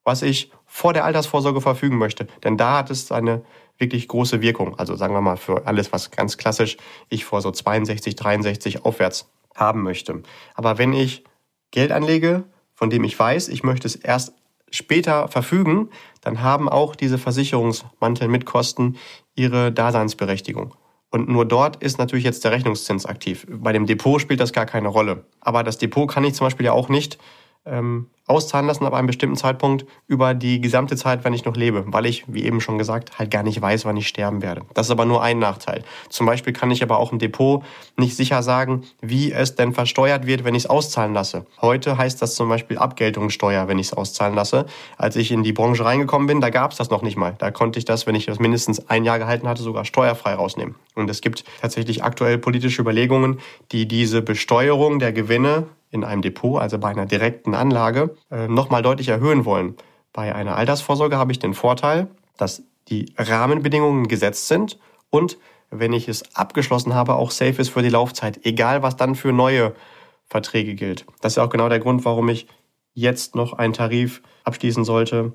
[0.04, 2.26] was ich vor der Altersvorsorge verfügen möchte.
[2.44, 3.42] Denn da hat es eine
[3.78, 4.78] wirklich große Wirkung.
[4.78, 6.76] Also sagen wir mal für alles, was ganz klassisch
[7.08, 10.22] ich vor so 62, 63 aufwärts haben möchte.
[10.54, 11.24] Aber wenn ich
[11.70, 14.34] Geld anlege, von dem ich weiß, ich möchte es erst
[14.70, 18.96] später verfügen, dann haben auch diese Versicherungsmantel mit Kosten
[19.34, 20.74] ihre Daseinsberechtigung.
[21.10, 23.46] Und nur dort ist natürlich jetzt der Rechnungszins aktiv.
[23.48, 25.24] Bei dem Depot spielt das gar keine Rolle.
[25.40, 27.18] Aber das Depot kann ich zum Beispiel ja auch nicht
[27.64, 31.84] ähm, auszahlen lassen ab einem bestimmten Zeitpunkt über die gesamte Zeit, wenn ich noch lebe,
[31.86, 34.62] weil ich, wie eben schon gesagt, halt gar nicht weiß, wann ich sterben werde.
[34.74, 35.82] Das ist aber nur ein Nachteil.
[36.08, 37.64] Zum Beispiel kann ich aber auch im Depot
[37.96, 41.46] nicht sicher sagen, wie es denn versteuert wird, wenn ich es auszahlen lasse.
[41.60, 44.66] Heute heißt das zum Beispiel Abgeltungssteuer, wenn ich es auszahlen lasse.
[44.96, 47.34] Als ich in die Branche reingekommen bin, da gab es das noch nicht mal.
[47.38, 50.74] Da konnte ich das, wenn ich das mindestens ein Jahr gehalten hatte, sogar steuerfrei rausnehmen.
[50.94, 53.40] Und es gibt tatsächlich aktuell politische Überlegungen,
[53.72, 58.82] die diese Besteuerung der Gewinne in einem Depot, also bei einer direkten Anlage, äh, nochmal
[58.82, 59.76] deutlich erhöhen wollen.
[60.12, 64.78] Bei einer Altersvorsorge habe ich den Vorteil, dass die Rahmenbedingungen gesetzt sind
[65.10, 65.38] und
[65.70, 69.32] wenn ich es abgeschlossen habe, auch safe ist für die Laufzeit, egal was dann für
[69.32, 69.74] neue
[70.26, 71.04] Verträge gilt.
[71.20, 72.46] Das ist auch genau der Grund, warum ich
[72.94, 75.32] jetzt noch einen Tarif abschließen sollte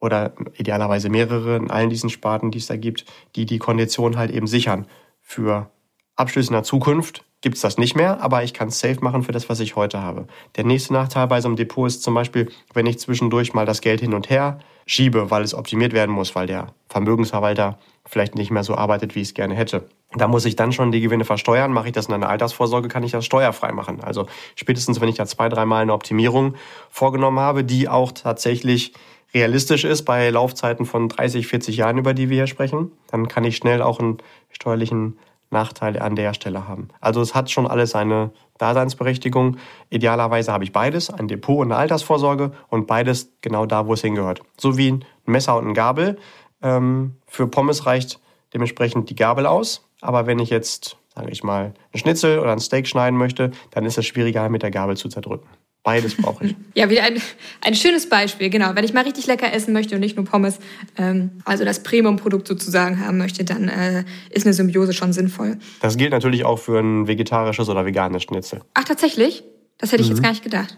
[0.00, 3.04] oder idealerweise mehrere in allen diesen Sparten, die es da gibt,
[3.36, 4.86] die die Kondition halt eben sichern
[5.20, 5.70] für
[6.16, 9.24] Abschlüsse in der Zukunft, gibt es das nicht mehr, aber ich kann es safe machen
[9.24, 10.26] für das, was ich heute habe.
[10.56, 13.80] Der nächste Nachteil bei so einem Depot ist zum Beispiel, wenn ich zwischendurch mal das
[13.80, 18.50] Geld hin und her schiebe, weil es optimiert werden muss, weil der Vermögensverwalter vielleicht nicht
[18.50, 19.88] mehr so arbeitet, wie ich es gerne hätte.
[20.14, 21.72] Da muss ich dann schon die Gewinne versteuern.
[21.72, 24.02] Mache ich das in einer Altersvorsorge, kann ich das steuerfrei machen.
[24.02, 24.26] Also
[24.56, 26.54] spätestens, wenn ich da zwei, dreimal eine Optimierung
[26.90, 28.92] vorgenommen habe, die auch tatsächlich
[29.34, 33.44] realistisch ist bei Laufzeiten von 30, 40 Jahren, über die wir hier sprechen, dann kann
[33.44, 34.18] ich schnell auch einen
[34.50, 35.18] steuerlichen
[35.52, 36.88] Nachteile an der Stelle haben.
[37.00, 39.56] Also es hat schon alles seine Daseinsberechtigung.
[39.90, 44.02] Idealerweise habe ich beides, ein Depot und eine Altersvorsorge und beides genau da, wo es
[44.02, 44.42] hingehört.
[44.58, 46.18] So wie ein Messer und ein Gabel.
[46.62, 48.20] Ähm, für Pommes reicht
[48.54, 49.88] dementsprechend die Gabel aus.
[50.00, 53.84] Aber wenn ich jetzt, sage ich mal, einen Schnitzel oder ein Steak schneiden möchte, dann
[53.84, 55.48] ist es schwieriger mit der Gabel zu zerdrücken.
[55.84, 56.56] Beides brauche ich.
[56.74, 57.20] ja, wieder ein,
[57.60, 58.74] ein schönes Beispiel, genau.
[58.74, 60.60] Wenn ich mal richtig lecker essen möchte und nicht nur Pommes,
[60.96, 65.58] ähm, also das Premium-Produkt sozusagen haben möchte, dann äh, ist eine Symbiose schon sinnvoll.
[65.80, 68.60] Das gilt natürlich auch für ein vegetarisches oder veganes Schnitzel.
[68.74, 69.42] Ach, tatsächlich?
[69.78, 70.14] Das hätte ich mhm.
[70.14, 70.76] jetzt gar nicht gedacht.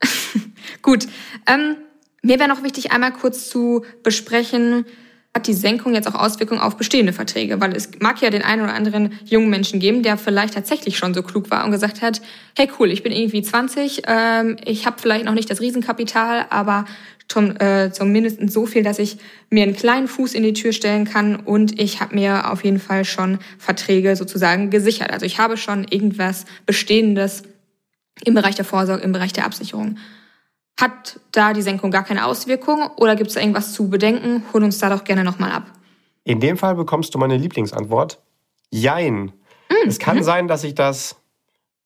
[0.82, 1.06] Gut.
[1.46, 1.76] Ähm,
[2.22, 4.86] mir wäre noch wichtig, einmal kurz zu besprechen,
[5.36, 7.60] hat die Senkung jetzt auch Auswirkungen auf bestehende Verträge?
[7.60, 11.14] Weil es mag ja den einen oder anderen jungen Menschen geben, der vielleicht tatsächlich schon
[11.14, 12.22] so klug war und gesagt hat,
[12.56, 16.86] hey cool, ich bin irgendwie 20, ähm, ich habe vielleicht noch nicht das Riesenkapital, aber
[17.28, 19.18] zum, äh, zumindest so viel, dass ich
[19.50, 22.78] mir einen kleinen Fuß in die Tür stellen kann und ich habe mir auf jeden
[22.78, 25.12] Fall schon Verträge sozusagen gesichert.
[25.12, 27.42] Also ich habe schon irgendwas Bestehendes
[28.24, 29.98] im Bereich der Vorsorge, im Bereich der Absicherung.
[30.78, 34.42] Hat da die Senkung gar keine Auswirkung oder gibt es irgendwas zu bedenken?
[34.52, 35.64] Hol uns da doch gerne nochmal ab.
[36.24, 38.20] In dem Fall bekommst du meine Lieblingsantwort.
[38.70, 39.32] Jein.
[39.70, 40.22] Mm, es kann mhm.
[40.22, 41.16] sein, dass sich das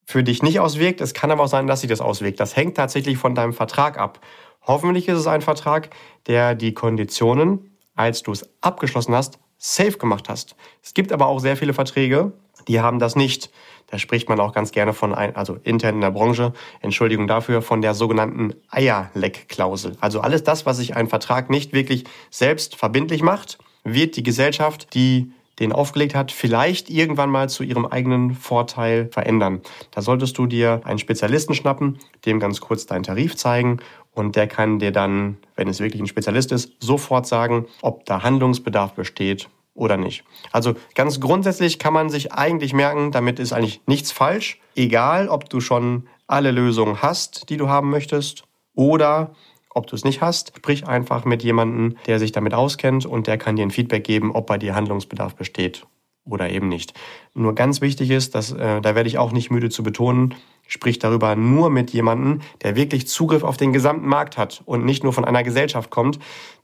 [0.05, 1.00] für dich nicht auswirkt.
[1.00, 2.40] Es kann aber auch sein, dass sich das auswirkt.
[2.40, 4.20] Das hängt tatsächlich von deinem Vertrag ab.
[4.62, 5.90] Hoffentlich ist es ein Vertrag,
[6.26, 10.57] der die Konditionen, als du es abgeschlossen hast, safe gemacht hast.
[10.83, 12.33] Es gibt aber auch sehr viele Verträge,
[12.70, 13.50] die haben das nicht.
[13.88, 17.62] Da spricht man auch ganz gerne von, ein, also intern in der Branche, Entschuldigung dafür,
[17.62, 19.96] von der sogenannten Eierleck-Klausel.
[20.00, 24.94] Also alles das, was sich ein Vertrag nicht wirklich selbst verbindlich macht, wird die Gesellschaft,
[24.94, 29.61] die den aufgelegt hat, vielleicht irgendwann mal zu ihrem eigenen Vorteil verändern.
[29.90, 33.80] Da solltest du dir einen Spezialisten schnappen, dem ganz kurz deinen Tarif zeigen
[34.14, 38.22] und der kann dir dann, wenn es wirklich ein Spezialist ist, sofort sagen, ob da
[38.22, 40.24] Handlungsbedarf besteht oder nicht.
[40.52, 45.48] Also ganz grundsätzlich kann man sich eigentlich merken, damit ist eigentlich nichts falsch, egal ob
[45.48, 49.35] du schon alle Lösungen hast, die du haben möchtest oder
[49.72, 53.38] ob du es nicht hast, sprich einfach mit jemandem, der sich damit auskennt und der
[53.38, 55.87] kann dir ein Feedback geben, ob bei dir Handlungsbedarf besteht
[56.24, 56.94] oder eben nicht.
[57.35, 60.35] Nur ganz wichtig ist, dass äh, da werde ich auch nicht müde zu betonen,
[60.66, 65.02] sprich darüber nur mit jemandem, der wirklich Zugriff auf den gesamten Markt hat und nicht
[65.02, 66.18] nur von einer Gesellschaft kommt,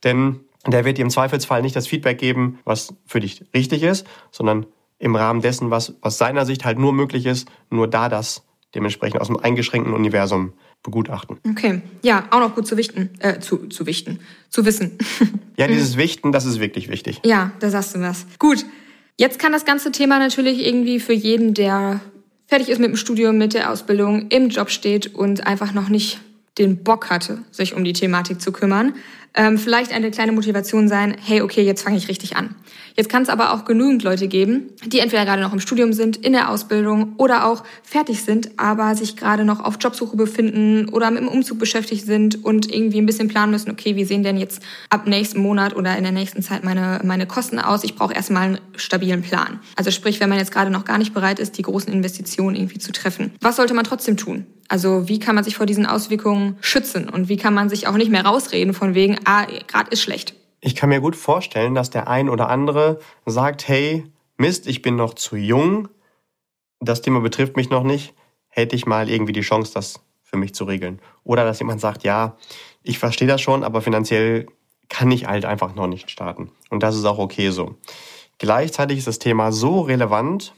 [0.05, 0.41] denn
[0.73, 4.67] der wird dir im Zweifelsfall nicht das Feedback geben, was für dich richtig ist, sondern
[4.99, 8.43] im Rahmen dessen, was aus seiner Sicht halt nur möglich ist, nur da das
[8.75, 10.53] dementsprechend aus dem eingeschränkten Universum
[10.83, 11.39] begutachten.
[11.49, 14.99] Okay, ja, auch noch gut zu wichten, äh, zu, zu wichten, zu wissen.
[15.57, 17.21] ja, dieses Wichten, das ist wirklich wichtig.
[17.25, 18.27] Ja, da sagst du was.
[18.39, 18.65] Gut,
[19.17, 22.01] jetzt kann das ganze Thema natürlich irgendwie für jeden, der
[22.47, 26.21] fertig ist mit dem Studium, mit der Ausbildung, im Job steht und einfach noch nicht
[26.59, 28.95] den Bock hatte, sich um die Thematik zu kümmern,
[29.37, 32.55] ähm, vielleicht eine kleine Motivation sein, hey, okay, jetzt fange ich richtig an.
[32.97, 36.17] Jetzt kann es aber auch genügend Leute geben, die entweder gerade noch im Studium sind,
[36.17, 41.11] in der Ausbildung oder auch fertig sind, aber sich gerade noch auf Jobsuche befinden oder
[41.11, 44.39] mit dem Umzug beschäftigt sind und irgendwie ein bisschen planen müssen, okay, wie sehen denn
[44.39, 47.85] jetzt ab nächsten Monat oder in der nächsten Zeit meine, meine Kosten aus?
[47.85, 49.61] Ich brauche erstmal einen stabilen Plan.
[49.77, 52.79] Also sprich, wenn man jetzt gerade noch gar nicht bereit ist, die großen Investitionen irgendwie
[52.79, 53.33] zu treffen.
[53.43, 54.47] Was sollte man trotzdem tun?
[54.69, 57.97] Also wie kann man sich vor diesen Auswirkungen schützen und wie kann man sich auch
[57.97, 60.35] nicht mehr rausreden von wegen, ah, gerade ist schlecht.
[60.61, 64.05] Ich kann mir gut vorstellen, dass der ein oder andere sagt, hey,
[64.39, 65.89] Mist, ich bin noch zu jung,
[66.81, 68.15] das Thema betrifft mich noch nicht,
[68.49, 71.01] hätte ich mal irgendwie die Chance, das für mich zu regeln.
[71.25, 72.37] Oder dass jemand sagt, ja,
[72.83, 74.47] ich verstehe das schon, aber finanziell
[74.89, 76.51] kann ich halt einfach noch nicht starten.
[76.71, 77.77] Und das ist auch okay so.
[78.39, 80.55] Gleichzeitig ist das Thema so relevant,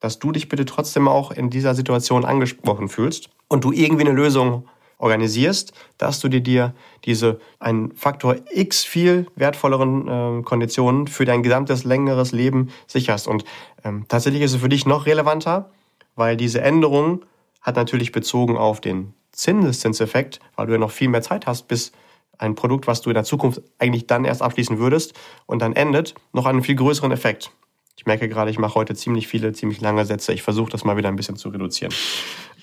[0.00, 4.12] dass du dich bitte trotzdem auch in dieser Situation angesprochen fühlst und du irgendwie eine
[4.12, 4.68] Lösung
[5.02, 11.42] organisierst, dass du dir, dir diese ein Faktor X viel wertvolleren äh, Konditionen für dein
[11.42, 13.26] gesamtes längeres Leben sicherst.
[13.26, 13.44] Und
[13.84, 15.70] ähm, tatsächlich ist es für dich noch relevanter,
[16.14, 17.24] weil diese Änderung
[17.60, 21.92] hat natürlich bezogen auf den Zinseszinseffekt, weil du ja noch viel mehr Zeit hast, bis
[22.38, 25.14] ein Produkt, was du in der Zukunft eigentlich dann erst abschließen würdest
[25.46, 27.50] und dann endet, noch einen viel größeren Effekt.
[27.96, 30.32] Ich merke gerade, ich mache heute ziemlich viele, ziemlich lange Sätze.
[30.32, 31.92] Ich versuche das mal wieder ein bisschen zu reduzieren.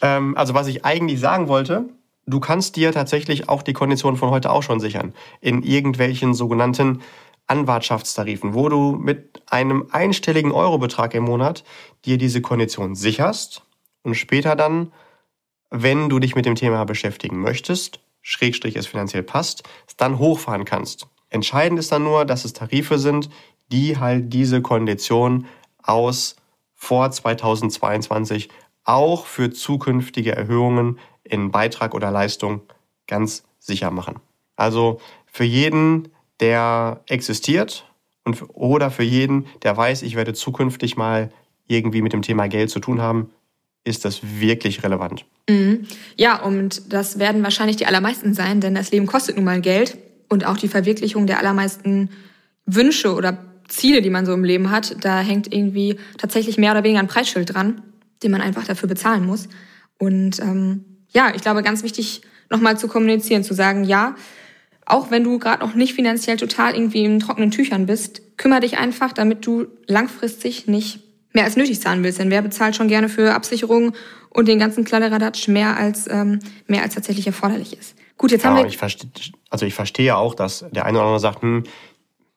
[0.02, 1.86] Ähm, also was ich eigentlich sagen wollte,
[2.26, 5.14] du kannst dir tatsächlich auch die Konditionen von heute auch schon sichern.
[5.42, 7.02] In irgendwelchen sogenannten
[7.48, 11.64] Anwartschaftstarifen, wo du mit einem einstelligen Eurobetrag im Monat
[12.06, 13.64] dir diese Kondition sicherst
[14.04, 14.94] und später dann,
[15.72, 20.66] wenn du dich mit dem Thema beschäftigen möchtest, Schrägstrich es finanziell passt, es dann hochfahren
[20.66, 21.08] kannst.
[21.30, 23.30] Entscheidend ist dann nur, dass es Tarife sind,
[23.72, 25.48] die halt diese Kondition
[25.82, 26.36] aus
[26.76, 28.50] vor 2022
[28.84, 32.62] auch für zukünftige Erhöhungen in Beitrag oder Leistung
[33.08, 34.16] ganz sicher machen.
[34.56, 37.86] Also für jeden, der existiert
[38.26, 41.32] und oder für jeden, der weiß, ich werde zukünftig mal
[41.68, 43.30] irgendwie mit dem Thema Geld zu tun haben,
[43.84, 45.26] ist das wirklich relevant.
[45.50, 45.86] Mhm.
[46.18, 49.98] Ja, und das werden wahrscheinlich die allermeisten sein, denn das Leben kostet nun mal Geld
[50.28, 52.10] und auch die Verwirklichung der allermeisten
[52.66, 53.38] Wünsche oder
[53.68, 57.08] Ziele, die man so im Leben hat, da hängt irgendwie tatsächlich mehr oder weniger ein
[57.08, 57.82] Preisschild dran,
[58.24, 59.48] den man einfach dafür bezahlen muss.
[59.98, 64.16] Und ähm, ja, ich glaube, ganz wichtig, nochmal zu kommunizieren, zu sagen, ja,
[64.86, 68.78] auch wenn du gerade noch nicht finanziell total irgendwie in trockenen Tüchern bist, kümmere dich
[68.78, 72.20] einfach, damit du langfristig nicht mehr als nötig zahlen willst.
[72.20, 73.94] Denn wer bezahlt schon gerne für Absicherungen
[74.30, 77.96] und den ganzen Kladderadatsch mehr als, ähm, mehr als tatsächlich erforderlich ist.
[78.18, 78.66] Gut, jetzt ja, haben wir.
[78.66, 79.10] Ich verstehe,
[79.50, 81.64] also ich verstehe auch, dass der eine oder andere sagt, hm,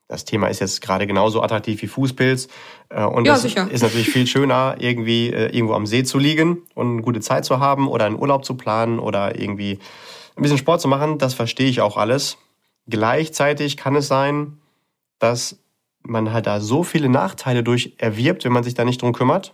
[0.07, 2.47] das Thema ist jetzt gerade genauso attraktiv wie Fußpilz.
[2.89, 3.69] Äh, und ja, es sicher.
[3.69, 7.45] ist natürlich viel schöner, irgendwie äh, irgendwo am See zu liegen und eine gute Zeit
[7.45, 9.79] zu haben oder einen Urlaub zu planen oder irgendwie
[10.35, 11.17] ein bisschen Sport zu machen.
[11.17, 12.37] Das verstehe ich auch alles.
[12.87, 14.57] Gleichzeitig kann es sein,
[15.19, 15.59] dass
[16.01, 19.53] man halt da so viele Nachteile durch erwirbt, wenn man sich da nicht drum kümmert,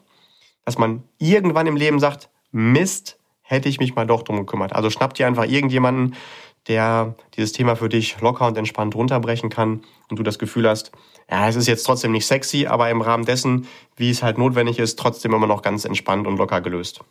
[0.65, 4.73] dass man irgendwann im Leben sagt, Mist, hätte ich mich mal doch drum gekümmert.
[4.73, 6.15] Also schnapp dir einfach irgendjemanden,
[6.69, 10.91] der dieses Thema für dich locker und entspannt runterbrechen kann und du das Gefühl hast,
[11.29, 14.79] ja, es ist jetzt trotzdem nicht sexy, aber im Rahmen dessen, wie es halt notwendig
[14.79, 17.01] ist, trotzdem immer noch ganz entspannt und locker gelöst.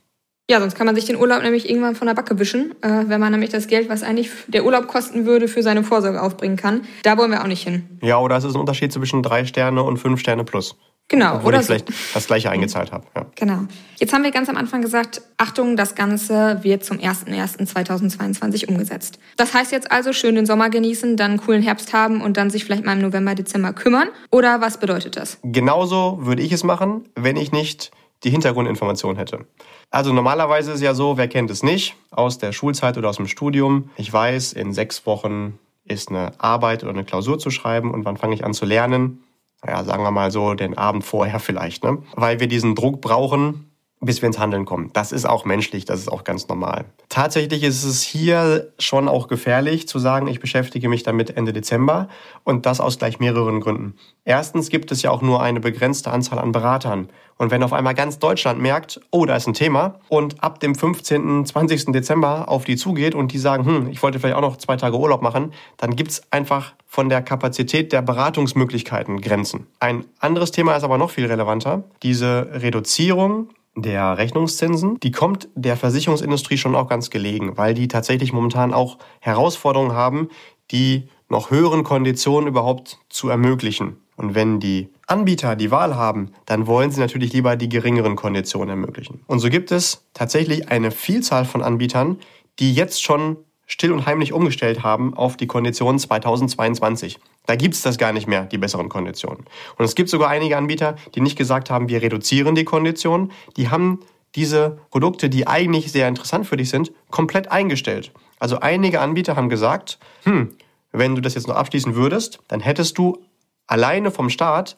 [0.51, 3.21] Ja, sonst kann man sich den Urlaub nämlich irgendwann von der Backe wischen, äh, wenn
[3.21, 6.87] man nämlich das Geld, was eigentlich der Urlaub kosten würde, für seine Vorsorge aufbringen kann.
[7.03, 7.87] Da wollen wir auch nicht hin.
[8.01, 10.75] Ja, oder es ist ein Unterschied zwischen drei Sterne und fünf Sterne plus.
[11.09, 13.05] Genau, Obwohl oder ich vielleicht das gleiche eingezahlt habe.
[13.17, 13.27] Ja.
[13.35, 13.61] Genau.
[13.97, 19.19] Jetzt haben wir ganz am Anfang gesagt, Achtung, das Ganze wird zum 01.01.2022 umgesetzt.
[19.39, 22.51] Das heißt jetzt also schön den Sommer genießen, dann einen coolen Herbst haben und dann
[22.51, 24.09] sich vielleicht mal im November, Dezember kümmern?
[24.31, 25.39] Oder was bedeutet das?
[25.43, 27.91] Genauso würde ich es machen, wenn ich nicht
[28.25, 29.47] die Hintergrundinformation hätte.
[29.91, 33.29] Also normalerweise ist ja so, wer kennt es nicht, aus der Schulzeit oder aus dem
[33.29, 33.91] Studium.
[33.97, 38.17] Ich weiß, in sechs Wochen ist eine Arbeit oder eine Klausur zu schreiben und wann
[38.17, 39.25] fange ich an zu lernen?
[39.65, 41.99] Naja, sagen wir mal so, den Abend vorher vielleicht, ne?
[42.15, 43.68] Weil wir diesen Druck brauchen,
[44.01, 44.91] bis wir ins Handeln kommen.
[44.93, 46.85] Das ist auch menschlich, das ist auch ganz normal.
[47.09, 52.09] Tatsächlich ist es hier schon auch gefährlich zu sagen, ich beschäftige mich damit Ende Dezember
[52.45, 53.95] und das aus gleich mehreren Gründen.
[54.25, 57.09] Erstens gibt es ja auch nur eine begrenzte Anzahl an Beratern.
[57.39, 60.75] Und wenn auf einmal ganz Deutschland merkt, oh, da ist ein Thema und ab dem
[60.75, 61.87] 15., 20.
[61.87, 64.99] Dezember auf die zugeht und die sagen, hm, ich wollte vielleicht auch noch zwei Tage
[64.99, 69.67] Urlaub machen, dann gibt's einfach von der Kapazität der Beratungsmöglichkeiten Grenzen.
[69.79, 71.85] Ein anderes Thema ist aber noch viel relevanter.
[72.03, 73.51] Diese Reduzierung
[73.83, 78.99] der Rechnungszinsen, die kommt der Versicherungsindustrie schon auch ganz gelegen, weil die tatsächlich momentan auch
[79.21, 80.29] Herausforderungen haben,
[80.71, 83.97] die noch höheren Konditionen überhaupt zu ermöglichen.
[84.17, 88.71] Und wenn die Anbieter die Wahl haben, dann wollen sie natürlich lieber die geringeren Konditionen
[88.71, 89.21] ermöglichen.
[89.27, 92.19] Und so gibt es tatsächlich eine Vielzahl von Anbietern,
[92.59, 93.37] die jetzt schon
[93.69, 97.19] still und heimlich umgestellt haben auf die Konditionen 2022.
[97.47, 99.45] Da gibt's das gar nicht mehr, die besseren Konditionen.
[99.77, 103.31] Und es gibt sogar einige Anbieter, die nicht gesagt haben, wir reduzieren die Konditionen.
[103.57, 104.01] Die haben
[104.35, 108.11] diese Produkte, die eigentlich sehr interessant für dich sind, komplett eingestellt.
[108.39, 110.57] Also einige Anbieter haben gesagt, hm,
[110.91, 113.19] wenn du das jetzt noch abschließen würdest, dann hättest du
[113.67, 114.77] alleine vom Staat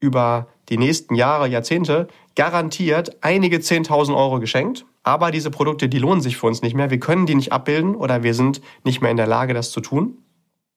[0.00, 4.86] über die nächsten Jahre, Jahrzehnte garantiert einige 10.000 Euro geschenkt.
[5.04, 6.90] Aber diese Produkte, die lohnen sich für uns nicht mehr.
[6.90, 9.80] Wir können die nicht abbilden oder wir sind nicht mehr in der Lage, das zu
[9.80, 10.18] tun.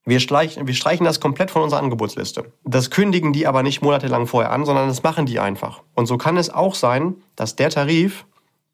[0.05, 2.51] Wir streichen, wir streichen das komplett von unserer Angebotsliste.
[2.63, 5.81] Das kündigen die aber nicht monatelang vorher an, sondern das machen die einfach.
[5.95, 8.25] Und so kann es auch sein, dass der Tarif,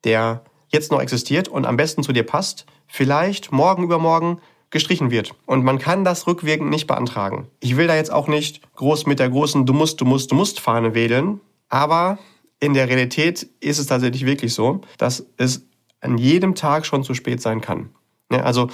[0.03, 4.39] der jetzt noch existiert und am besten zu dir passt, vielleicht morgen übermorgen
[4.69, 5.33] gestrichen wird.
[5.45, 7.47] Und man kann das rückwirkend nicht beantragen.
[7.59, 10.35] Ich will da jetzt auch nicht groß mit der großen Du musst, du musst, du
[10.35, 11.39] musst Fahne wählen,
[11.69, 12.17] aber
[12.63, 15.67] in der Realität ist es tatsächlich wirklich so, dass es
[15.99, 17.89] an jedem Tag schon zu spät sein kann.
[18.29, 18.69] Also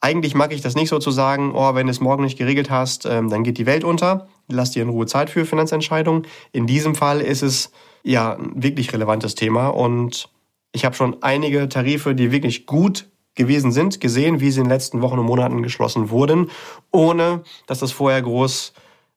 [0.00, 2.70] eigentlich mag ich das nicht so zu sagen, oh, wenn du es morgen nicht geregelt
[2.70, 4.26] hast, ähm, dann geht die Welt unter.
[4.48, 6.26] Lass dir in Ruhe Zeit für Finanzentscheidungen.
[6.52, 7.72] In diesem Fall ist es
[8.02, 10.30] ja ein wirklich relevantes Thema und
[10.72, 14.72] ich habe schon einige Tarife, die wirklich gut gewesen sind, gesehen, wie sie in den
[14.72, 16.50] letzten Wochen und Monaten geschlossen wurden,
[16.90, 18.72] ohne dass das vorher groß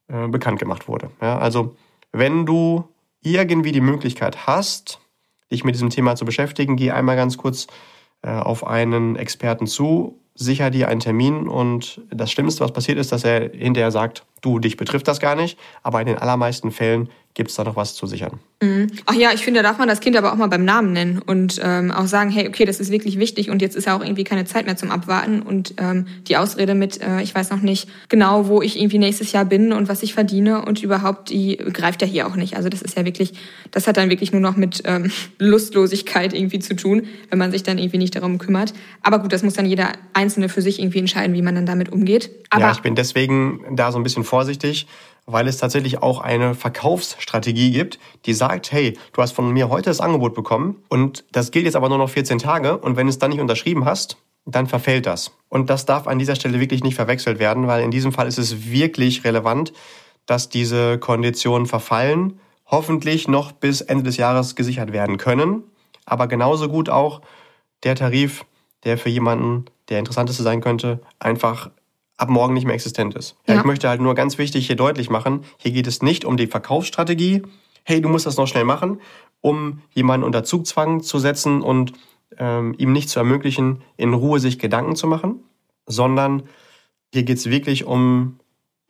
[0.09, 1.09] äh, bekannt gemacht wurde.
[1.21, 1.77] Ja, also
[2.11, 2.83] wenn du
[3.21, 4.99] irgendwie die Möglichkeit hast,
[5.51, 7.67] dich mit diesem Thema zu beschäftigen, geh einmal ganz kurz
[8.21, 13.11] äh, auf einen Experten zu, sicher dir einen Termin und das Schlimmste, was passiert ist,
[13.11, 17.09] dass er hinterher sagt, du, dich betrifft das gar nicht, aber in den allermeisten Fällen
[17.35, 18.39] gibt es da noch was zu sichern.
[18.61, 18.87] Mhm.
[19.05, 21.21] Ach ja, ich finde, da darf man das Kind aber auch mal beim Namen nennen
[21.25, 24.03] und ähm, auch sagen, hey, okay, das ist wirklich wichtig und jetzt ist ja auch
[24.03, 27.61] irgendwie keine Zeit mehr zum Abwarten und ähm, die Ausrede mit, äh, ich weiß noch
[27.61, 31.55] nicht genau, wo ich irgendwie nächstes Jahr bin und was ich verdiene und überhaupt, die
[31.55, 32.57] greift ja hier auch nicht.
[32.57, 33.33] Also das ist ja wirklich,
[33.71, 37.63] das hat dann wirklich nur noch mit ähm, Lustlosigkeit irgendwie zu tun, wenn man sich
[37.63, 38.73] dann irgendwie nicht darum kümmert.
[39.01, 41.93] Aber gut, das muss dann jeder Einzelne für sich irgendwie entscheiden, wie man dann damit
[41.93, 42.31] umgeht.
[42.49, 44.87] Aber ja, ich bin deswegen da so ein bisschen vorsichtig,
[45.25, 49.89] weil es tatsächlich auch eine Verkaufsstrategie gibt, die sagt, hey, du hast von mir heute
[49.89, 53.11] das Angebot bekommen und das gilt jetzt aber nur noch 14 Tage und wenn du
[53.11, 55.31] es dann nicht unterschrieben hast, dann verfällt das.
[55.49, 58.39] Und das darf an dieser Stelle wirklich nicht verwechselt werden, weil in diesem Fall ist
[58.39, 59.73] es wirklich relevant,
[60.25, 65.63] dass diese Konditionen verfallen, hoffentlich noch bis Ende des Jahres gesichert werden können,
[66.05, 67.21] aber genauso gut auch
[67.83, 68.45] der Tarif,
[68.83, 71.71] der für jemanden der interessanteste sein könnte, einfach
[72.19, 73.37] ab morgen nicht mehr existent ist.
[73.47, 73.59] Ja, ja.
[73.61, 76.47] Ich möchte halt nur ganz wichtig hier deutlich machen, hier geht es nicht um die
[76.47, 77.43] Verkaufsstrategie,
[77.83, 78.99] hey, du musst das noch schnell machen,
[79.41, 81.93] um jemanden unter Zugzwang zu setzen und
[82.37, 85.43] ähm, ihm nicht zu ermöglichen, in Ruhe sich Gedanken zu machen,
[85.85, 86.43] sondern
[87.13, 88.39] hier geht es wirklich um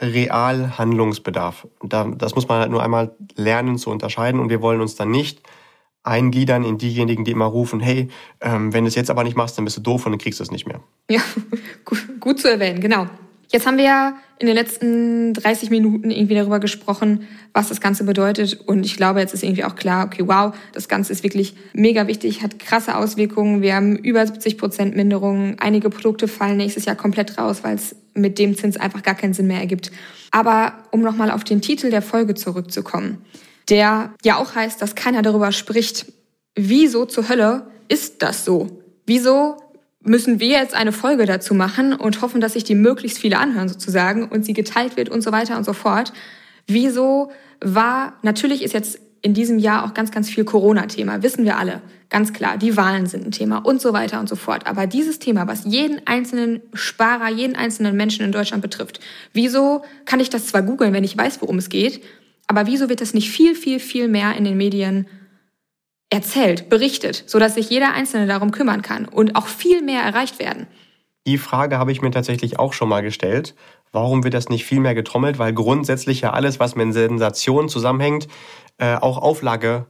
[0.02, 1.68] real Handlungsbedarf.
[1.82, 5.42] das muss man halt nur einmal lernen zu unterscheiden und wir wollen uns dann nicht
[6.04, 8.10] eingliedern in diejenigen, die immer rufen, hey,
[8.42, 10.40] ähm, wenn du es jetzt aber nicht machst, dann bist du doof und dann kriegst
[10.40, 10.82] du es nicht mehr.
[11.10, 11.22] Ja,
[11.86, 13.08] gut, gut zu erwähnen, genau.
[13.52, 18.04] Jetzt haben wir ja in den letzten 30 Minuten irgendwie darüber gesprochen, was das Ganze
[18.04, 18.60] bedeutet.
[18.68, 22.06] Und ich glaube, jetzt ist irgendwie auch klar, okay, wow, das Ganze ist wirklich mega
[22.06, 23.64] wichtig, hat krasse Auswirkungen.
[23.64, 25.58] Wir haben über 70 Prozent Minderungen.
[25.60, 29.34] Einige Produkte fallen nächstes Jahr komplett raus, weil es mit dem Zins einfach gar keinen
[29.34, 29.92] Sinn mehr ergibt.
[30.30, 33.26] Aber um nochmal auf den Titel der Folge zurückzukommen,
[33.70, 36.12] der ja auch heißt, dass keiner darüber spricht,
[36.56, 38.84] wieso zur Hölle ist das so?
[39.06, 39.58] Wieso
[40.02, 43.70] müssen wir jetzt eine Folge dazu machen und hoffen, dass sich die möglichst viele anhören
[43.70, 46.14] sozusagen und sie geteilt wird und so weiter und so fort.
[46.68, 51.58] Wieso war, natürlich ist jetzt in diesem Jahr auch ganz, ganz viel Corona-Thema, wissen wir
[51.58, 54.66] alle, ganz klar, die Wahlen sind ein Thema und so weiter und so fort.
[54.66, 59.02] Aber dieses Thema, was jeden einzelnen Sparer, jeden einzelnen Menschen in Deutschland betrifft,
[59.34, 62.02] wieso kann ich das zwar googeln, wenn ich weiß, worum es geht,
[62.50, 65.08] aber wieso wird das nicht viel, viel, viel mehr in den Medien
[66.10, 70.66] erzählt, berichtet, sodass sich jeder Einzelne darum kümmern kann und auch viel mehr erreicht werden.
[71.28, 73.54] Die Frage habe ich mir tatsächlich auch schon mal gestellt.
[73.92, 75.38] Warum wird das nicht viel mehr getrommelt?
[75.38, 78.28] Weil grundsätzlich ja alles, was mit Sensationen zusammenhängt,
[78.80, 79.86] äh, auch Auflage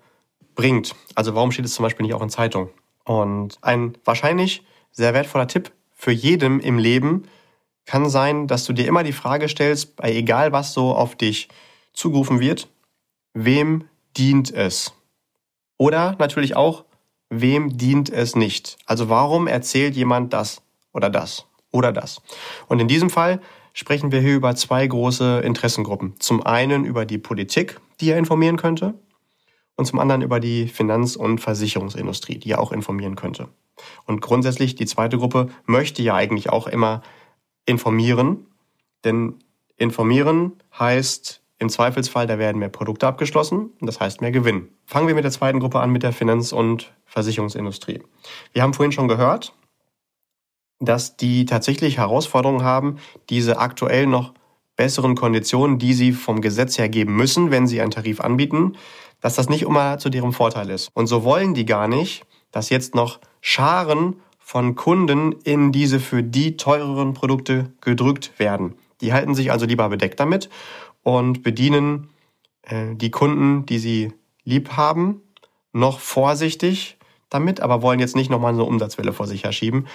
[0.54, 0.96] bringt.
[1.16, 2.70] Also warum steht es zum Beispiel nicht auch in Zeitung?
[3.06, 7.24] Und ein wahrscheinlich sehr wertvoller Tipp für jedem im Leben
[7.86, 11.48] kann sein, dass du dir immer die Frage stellst, bei egal was so auf dich
[12.00, 12.70] zugerufen wird,
[13.34, 13.86] wem
[14.16, 14.94] dient es?
[15.78, 16.86] Oder natürlich auch,
[17.30, 18.78] wem dient es nicht?
[18.86, 20.62] Also warum erzählt jemand das
[20.94, 22.22] oder das oder das?
[22.68, 23.42] Und in diesem Fall
[23.74, 26.16] sprechen wir hier über zwei große Interessengruppen.
[26.20, 28.94] Zum einen über die Politik, die er informieren könnte,
[29.76, 33.48] und zum anderen über die Finanz- und Versicherungsindustrie, die er auch informieren könnte.
[34.06, 37.02] Und grundsätzlich die zweite Gruppe möchte ja eigentlich auch immer
[37.66, 38.46] informieren,
[39.06, 39.36] denn
[39.78, 44.70] informieren heißt im Zweifelsfall, da werden mehr Produkte abgeschlossen das heißt mehr Gewinn.
[44.86, 48.02] Fangen wir mit der zweiten Gruppe an, mit der Finanz- und Versicherungsindustrie.
[48.54, 49.54] Wir haben vorhin schon gehört,
[50.80, 52.98] dass die tatsächlich Herausforderungen haben,
[53.30, 54.34] diese aktuell noch
[54.78, 58.78] besseren Konditionen, die sie vom Gesetz her geben müssen, wenn sie einen Tarif anbieten,
[59.20, 60.90] dass das nicht immer zu deren Vorteil ist.
[60.94, 66.24] Und so wollen die gar nicht, dass jetzt noch Scharen von Kunden in diese für
[66.24, 68.76] die teureren Produkte gedrückt werden.
[69.02, 70.50] Die halten sich also lieber bedeckt damit
[71.04, 72.10] und bedienen
[72.64, 75.22] äh, die Kunden, die sie lieb haben,
[75.72, 76.98] noch vorsichtig
[77.30, 79.88] damit, aber wollen jetzt nicht nochmal so eine Umsatzwelle vor sich herschieben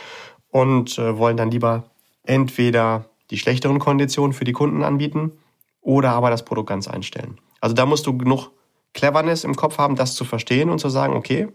[0.49, 1.85] und äh, wollen dann lieber
[2.23, 5.33] entweder die schlechteren Konditionen für die Kunden anbieten
[5.81, 7.41] oder aber das Produkt ganz einstellen.
[7.61, 8.51] Also da musst du genug
[8.93, 11.49] Cleverness im Kopf haben, das zu verstehen und zu sagen, okay,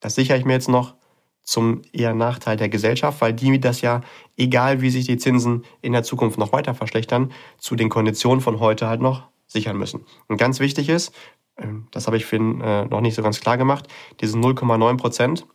[0.00, 0.94] das sichere ich mir jetzt noch
[1.42, 4.02] zum eher Nachteil der Gesellschaft, weil die das ja,
[4.36, 8.60] egal wie sich die Zinsen in der Zukunft noch weiter verschlechtern, zu den Konditionen von
[8.60, 10.04] heute halt noch sichern müssen.
[10.28, 11.12] Und ganz wichtig ist,
[11.56, 13.88] ähm, das habe ich Finn äh, noch nicht so ganz klar gemacht,
[14.20, 15.46] diese 0,9 Prozent,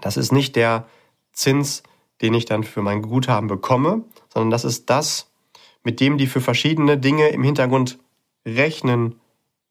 [0.00, 0.86] das ist nicht der
[1.32, 1.82] Zins,
[2.22, 5.30] den ich dann für mein Guthaben bekomme, sondern das ist das,
[5.82, 7.98] mit dem die für verschiedene Dinge im Hintergrund
[8.46, 9.20] rechnen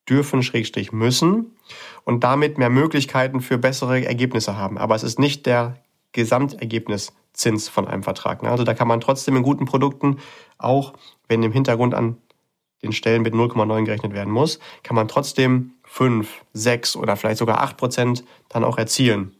[0.09, 1.55] dürfen, Schrägstrich müssen
[2.03, 4.77] und damit mehr Möglichkeiten für bessere Ergebnisse haben.
[4.77, 5.77] Aber es ist nicht der
[6.11, 8.43] Gesamtergebniszins von einem Vertrag.
[8.43, 8.49] Ne?
[8.49, 10.19] Also da kann man trotzdem in guten Produkten,
[10.57, 10.93] auch
[11.27, 12.17] wenn im Hintergrund an
[12.83, 17.61] den Stellen mit 0,9 gerechnet werden muss, kann man trotzdem 5, 6 oder vielleicht sogar
[17.61, 19.35] 8 Prozent dann auch erzielen.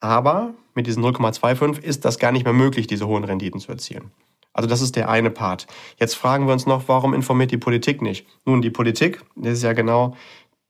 [0.00, 4.10] Aber mit diesen 0,25 ist das gar nicht mehr möglich, diese hohen Renditen zu erzielen.
[4.52, 5.66] Also das ist der eine Part.
[5.98, 8.26] Jetzt fragen wir uns noch, warum informiert die Politik nicht?
[8.44, 10.14] Nun, die Politik, das ist ja genau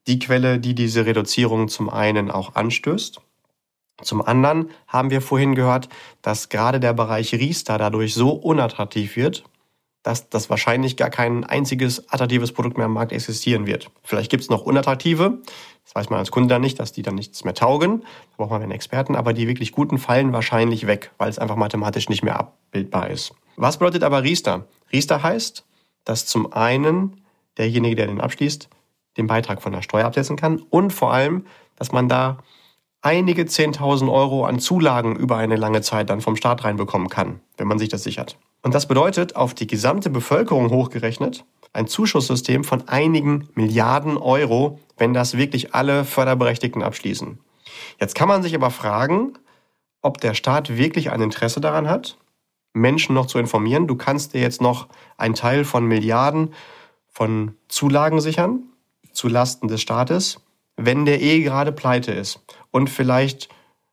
[0.06, 3.20] die Quelle, die diese Reduzierung zum einen auch anstößt.
[4.02, 5.88] Zum anderen haben wir vorhin gehört,
[6.22, 9.44] dass gerade der Bereich Riester dadurch so unattraktiv wird,
[10.02, 13.90] dass das wahrscheinlich gar kein einziges attraktives Produkt mehr am Markt existieren wird.
[14.02, 15.38] Vielleicht gibt es noch unattraktive,
[15.84, 18.50] das weiß man als Kunde dann nicht, dass die dann nichts mehr taugen, da braucht
[18.50, 22.24] man einen Experten, aber die wirklich guten fallen wahrscheinlich weg, weil es einfach mathematisch nicht
[22.24, 23.34] mehr abbildbar ist.
[23.56, 24.66] Was bedeutet aber Riester?
[24.92, 25.64] Riester heißt,
[26.04, 27.22] dass zum einen
[27.58, 28.68] derjenige, der den abschließt,
[29.16, 31.46] den Beitrag von der Steuer absetzen kann und vor allem,
[31.76, 32.38] dass man da
[33.02, 37.68] einige 10.000 Euro an Zulagen über eine lange Zeit dann vom Staat reinbekommen kann, wenn
[37.68, 38.38] man sich das sichert.
[38.62, 45.14] Und das bedeutet auf die gesamte Bevölkerung hochgerechnet ein Zuschusssystem von einigen Milliarden Euro, wenn
[45.14, 47.38] das wirklich alle Förderberechtigten abschließen.
[47.98, 49.32] Jetzt kann man sich aber fragen,
[50.02, 52.18] ob der Staat wirklich ein Interesse daran hat,
[52.72, 53.86] Menschen noch zu informieren.
[53.86, 56.54] Du kannst dir jetzt noch einen Teil von Milliarden
[57.08, 58.64] von Zulagen sichern,
[59.12, 60.40] zu Lasten des Staates,
[60.76, 63.48] wenn der eh gerade pleite ist und vielleicht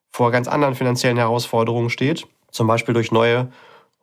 [0.09, 3.51] vor ganz anderen finanziellen Herausforderungen steht, zum Beispiel durch neue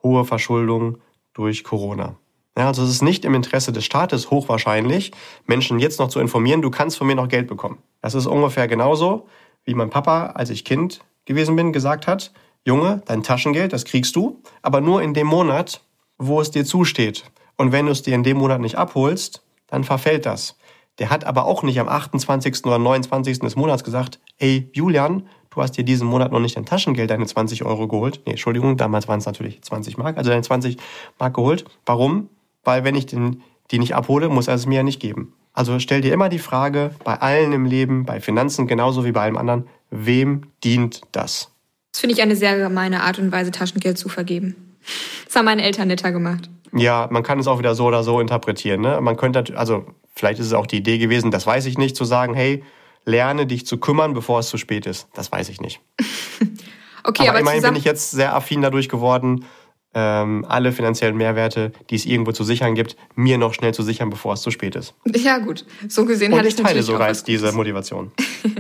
[0.03, 0.99] hohe Verschuldung
[1.33, 2.17] durch Corona.
[2.57, 5.13] Ja, also es ist nicht im Interesse des Staates hochwahrscheinlich,
[5.47, 7.79] Menschen jetzt noch zu informieren, du kannst von mir noch Geld bekommen.
[8.01, 9.27] Das ist ungefähr genauso,
[9.65, 12.33] wie mein Papa, als ich Kind gewesen bin, gesagt hat,
[12.67, 15.83] Junge, dein Taschengeld, das kriegst du, aber nur in dem Monat,
[16.19, 17.23] wo es dir zusteht.
[17.57, 20.57] Und wenn du es dir in dem Monat nicht abholst, dann verfällt das.
[20.99, 22.65] Der hat aber auch nicht am 28.
[22.67, 23.39] oder 29.
[23.39, 27.27] des Monats gesagt, ey Julian, du hast dir diesen Monat noch nicht dein Taschengeld, deine
[27.27, 28.23] 20 Euro geholt.
[28.27, 30.77] Nee, Entschuldigung, damals waren es natürlich 20 Mark, also deine 20
[31.21, 31.67] Mark geholt.
[31.85, 32.31] Warum?
[32.65, 35.35] Weil wenn ich den, die nicht abhole, muss er es mir ja nicht geben.
[35.53, 39.23] Also stell dir immer die Frage, bei allen im Leben, bei Finanzen genauso wie bei
[39.23, 41.53] allem anderen, wem dient das?
[41.97, 44.77] Das finde ich eine sehr gemeine Art und Weise, Taschengeld zu vergeben.
[45.25, 46.51] Das haben meine Eltern netter gemacht.
[46.75, 48.83] Ja, man kann es auch wieder so oder so interpretieren.
[48.83, 49.01] Ne?
[49.01, 52.05] Man könnte, also vielleicht ist es auch die Idee gewesen, das weiß ich nicht, zu
[52.05, 52.63] sagen, hey,
[53.07, 55.09] lerne dich zu kümmern, bevor es zu spät ist.
[55.15, 55.81] Das weiß ich nicht.
[57.03, 59.47] okay, aber, aber immerhin bin ich jetzt sehr affin dadurch geworden,
[59.95, 64.11] ähm, alle finanziellen Mehrwerte, die es irgendwo zu sichern gibt, mir noch schnell zu sichern,
[64.11, 64.93] bevor es zu spät ist.
[65.07, 68.13] Ja gut, so gesehen Und hatte ich, ich teile sogar jetzt diese Motivation.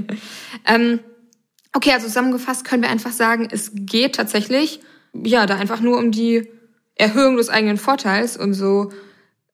[0.66, 1.00] ähm,
[1.76, 4.80] okay, also zusammengefasst können wir einfach sagen, es geht tatsächlich,
[5.12, 6.48] ja, da einfach nur um die
[6.94, 8.90] Erhöhung des eigenen Vorteils und so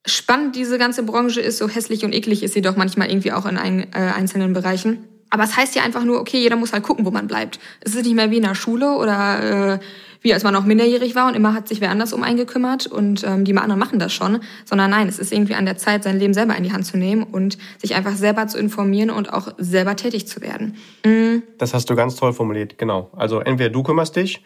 [0.07, 3.45] spannend diese ganze Branche ist, so hässlich und eklig ist sie doch manchmal irgendwie auch
[3.45, 5.09] in ein, äh, einzelnen Bereichen.
[5.31, 7.59] Aber es heißt ja einfach nur, okay, jeder muss halt gucken, wo man bleibt.
[7.81, 9.79] Es ist nicht mehr wie in der Schule oder äh,
[10.23, 12.87] wie als man noch minderjährig war und immer hat sich wer anders um einen gekümmert
[12.87, 16.05] und ähm, die anderen machen das schon, sondern nein, es ist irgendwie an der Zeit,
[16.05, 19.33] sein Leben selber in die Hand zu nehmen und sich einfach selber zu informieren und
[19.33, 20.77] auch selber tätig zu werden.
[21.05, 21.43] Mhm.
[21.59, 23.11] Das hast du ganz toll formuliert, genau.
[23.17, 24.45] Also entweder du kümmerst dich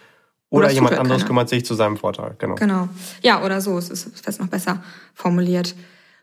[0.48, 1.28] oder, oder jemand anderes keiner.
[1.28, 2.54] kümmert sich zu seinem Vorteil, genau.
[2.54, 2.88] Genau.
[3.22, 4.82] Ja, oder so, es ist fast noch besser
[5.14, 5.74] formuliert.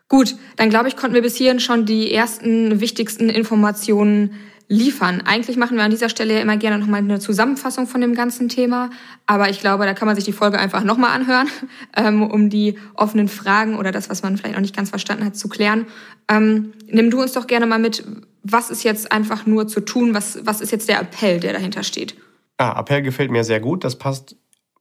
[0.08, 4.34] Gut, dann glaube ich, konnten wir bis hierhin schon die ersten wichtigsten Informationen
[4.68, 5.22] liefern.
[5.24, 8.48] Eigentlich machen wir an dieser Stelle ja immer gerne nochmal eine Zusammenfassung von dem ganzen
[8.48, 8.90] Thema,
[9.26, 11.48] aber ich glaube, da kann man sich die Folge einfach nochmal anhören,
[11.96, 15.36] ähm, um die offenen Fragen oder das, was man vielleicht noch nicht ganz verstanden hat,
[15.36, 15.86] zu klären.
[16.28, 18.04] Ähm, nimm du uns doch gerne mal mit,
[18.42, 21.82] was ist jetzt einfach nur zu tun, was, was ist jetzt der Appell, der dahinter
[21.82, 22.16] steht?
[22.56, 24.36] Ah, Appell gefällt mir sehr gut, das passt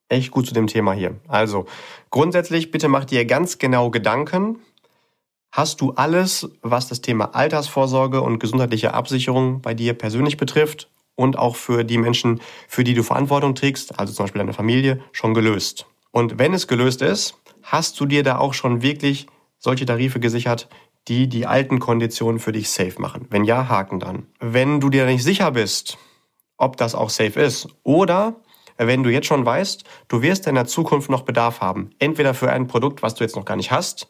[0.09, 1.15] echt gut zu dem Thema hier.
[1.27, 1.65] Also,
[2.09, 4.59] grundsätzlich bitte mach dir ganz genau Gedanken,
[5.55, 11.37] Hast du alles, was das Thema Altersvorsorge und gesundheitliche Absicherung bei dir persönlich betrifft und
[11.37, 15.35] auch für die Menschen, für die du Verantwortung trägst, also zum Beispiel deine Familie, schon
[15.35, 15.85] gelöst?
[16.09, 19.27] Und wenn es gelöst ist, hast du dir da auch schon wirklich
[19.59, 20.69] solche Tarife gesichert,
[21.07, 23.27] die die alten Konditionen für dich safe machen?
[23.29, 24.25] Wenn ja, Haken dran.
[24.39, 25.99] Wenn du dir nicht sicher bist,
[26.57, 28.37] ob das auch safe ist oder
[28.77, 32.51] wenn du jetzt schon weißt, du wirst in der Zukunft noch Bedarf haben, entweder für
[32.51, 34.07] ein Produkt, was du jetzt noch gar nicht hast,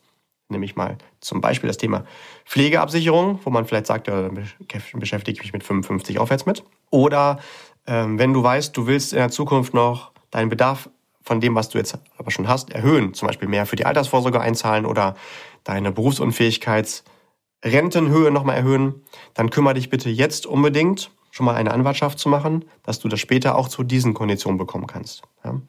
[0.54, 2.06] nämlich mal zum Beispiel das Thema
[2.46, 4.48] Pflegeabsicherung, wo man vielleicht sagt, dann
[4.94, 6.64] beschäftige ich mich mit 55 aufwärts mit.
[6.90, 7.40] Oder
[7.86, 10.90] ähm, wenn du weißt, du willst in der Zukunft noch deinen Bedarf
[11.22, 14.42] von dem, was du jetzt aber schon hast, erhöhen, zum Beispiel mehr für die Altersvorsorge
[14.42, 15.16] einzahlen oder
[15.64, 19.02] deine Berufsunfähigkeitsrentenhöhe nochmal erhöhen,
[19.34, 23.20] dann kümmere dich bitte jetzt unbedingt schon mal eine Anwartschaft zu machen, dass du das
[23.20, 25.24] später auch zu diesen Konditionen bekommen kannst.
[25.44, 25.60] Ja.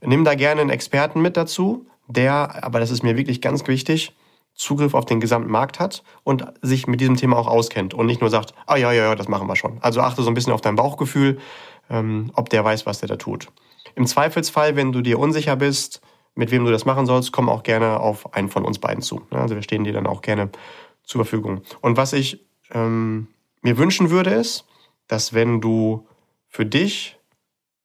[0.00, 4.12] Nimm da gerne einen Experten mit dazu, der, aber das ist mir wirklich ganz wichtig,
[4.54, 8.20] Zugriff auf den gesamten Markt hat und sich mit diesem Thema auch auskennt und nicht
[8.20, 9.78] nur sagt, ah ja, ja, ja, das machen wir schon.
[9.80, 11.38] Also achte so ein bisschen auf dein Bauchgefühl,
[11.90, 13.48] ähm, ob der weiß, was der da tut.
[13.96, 16.00] Im Zweifelsfall, wenn du dir unsicher bist,
[16.36, 19.22] mit wem du das machen sollst, komm auch gerne auf einen von uns beiden zu.
[19.30, 20.50] Also wir stehen dir dann auch gerne
[21.02, 21.62] zur Verfügung.
[21.80, 23.28] Und was ich ähm,
[23.62, 24.66] mir wünschen würde, ist,
[25.08, 26.06] dass wenn du
[26.48, 27.18] für dich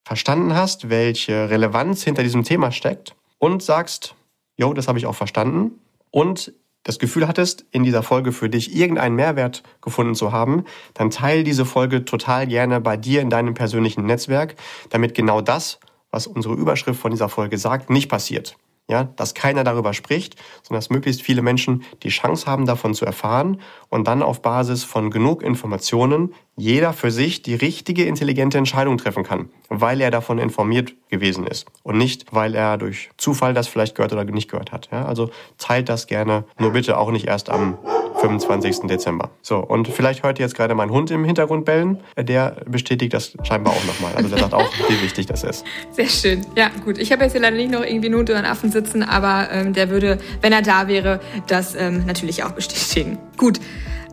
[0.03, 4.15] verstanden hast, welche Relevanz hinter diesem Thema steckt und sagst,
[4.55, 5.80] jo, das habe ich auch verstanden,
[6.11, 6.53] und
[6.84, 10.64] das Gefühl hattest, in dieser Folge für dich irgendeinen Mehrwert gefunden zu haben,
[10.94, 14.56] dann teile diese Folge total gerne bei dir in deinem persönlichen Netzwerk,
[14.90, 15.80] damit genau das,
[16.12, 18.58] was unsere Überschrift von dieser Folge sagt, nicht passiert.
[18.90, 23.06] Ja, dass keiner darüber spricht, sondern dass möglichst viele Menschen die Chance haben, davon zu
[23.06, 28.98] erfahren und dann auf Basis von genug Informationen jeder für sich die richtige intelligente Entscheidung
[28.98, 33.68] treffen kann, weil er davon informiert gewesen ist und nicht, weil er durch Zufall das
[33.68, 34.90] vielleicht gehört oder nicht gehört hat.
[34.92, 35.30] Ja, also
[35.60, 37.78] teilt das gerne, nur bitte auch nicht erst am
[38.20, 38.88] 25.
[38.88, 39.32] Dezember.
[39.41, 41.99] So, und vielleicht hört ihr jetzt gerade mein Hund im Hintergrund bellen.
[42.17, 44.13] Der bestätigt das scheinbar auch nochmal.
[44.15, 45.65] Also der sagt auch, wie wichtig das ist.
[45.91, 46.45] Sehr schön.
[46.55, 46.97] Ja, gut.
[46.97, 49.49] Ich habe jetzt hier leider nicht noch irgendwie einen Hund oder einen Affen sitzen, aber
[49.51, 53.17] ähm, der würde, wenn er da wäre, das ähm, natürlich auch bestätigen.
[53.38, 53.59] Gut.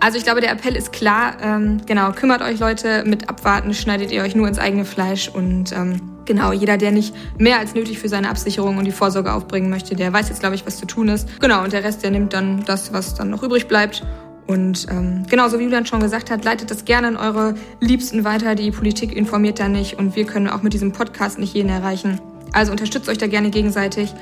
[0.00, 1.36] Also ich glaube, der Appell ist klar.
[1.42, 5.72] Ähm, genau, kümmert euch Leute, mit Abwarten schneidet ihr euch nur ins eigene Fleisch und
[5.72, 9.70] ähm, genau, jeder, der nicht mehr als nötig für seine Absicherung und die Vorsorge aufbringen
[9.70, 11.40] möchte, der weiß jetzt, glaube ich, was zu tun ist.
[11.40, 14.04] Genau, und der Rest, der nimmt dann das, was dann noch übrig bleibt.
[14.46, 18.24] Und ähm, genau, so wie Julian schon gesagt hat, leitet das gerne an eure Liebsten
[18.24, 18.54] weiter.
[18.54, 22.20] Die Politik informiert da nicht und wir können auch mit diesem Podcast nicht jeden erreichen.
[22.52, 24.14] Also unterstützt euch da gerne gegenseitig.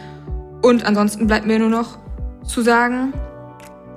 [0.62, 1.98] Und ansonsten bleibt mir nur noch
[2.46, 3.12] zu sagen,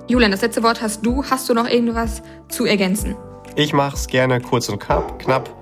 [0.06, 1.24] Julian, das letzte Wort hast du.
[1.24, 3.16] Hast du noch irgendwas zu ergänzen?
[3.56, 5.57] Ich mache es gerne kurz und knapp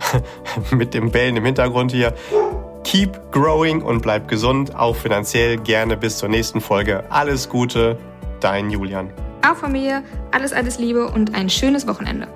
[0.70, 2.14] mit dem Bellen im Hintergrund hier.
[2.84, 5.56] Keep growing und bleib gesund, auch finanziell.
[5.56, 7.04] Gerne bis zur nächsten Folge.
[7.10, 7.98] Alles Gute,
[8.40, 9.10] dein Julian.
[9.48, 12.28] Auch von mir alles, alles Liebe und ein schönes Wochenende.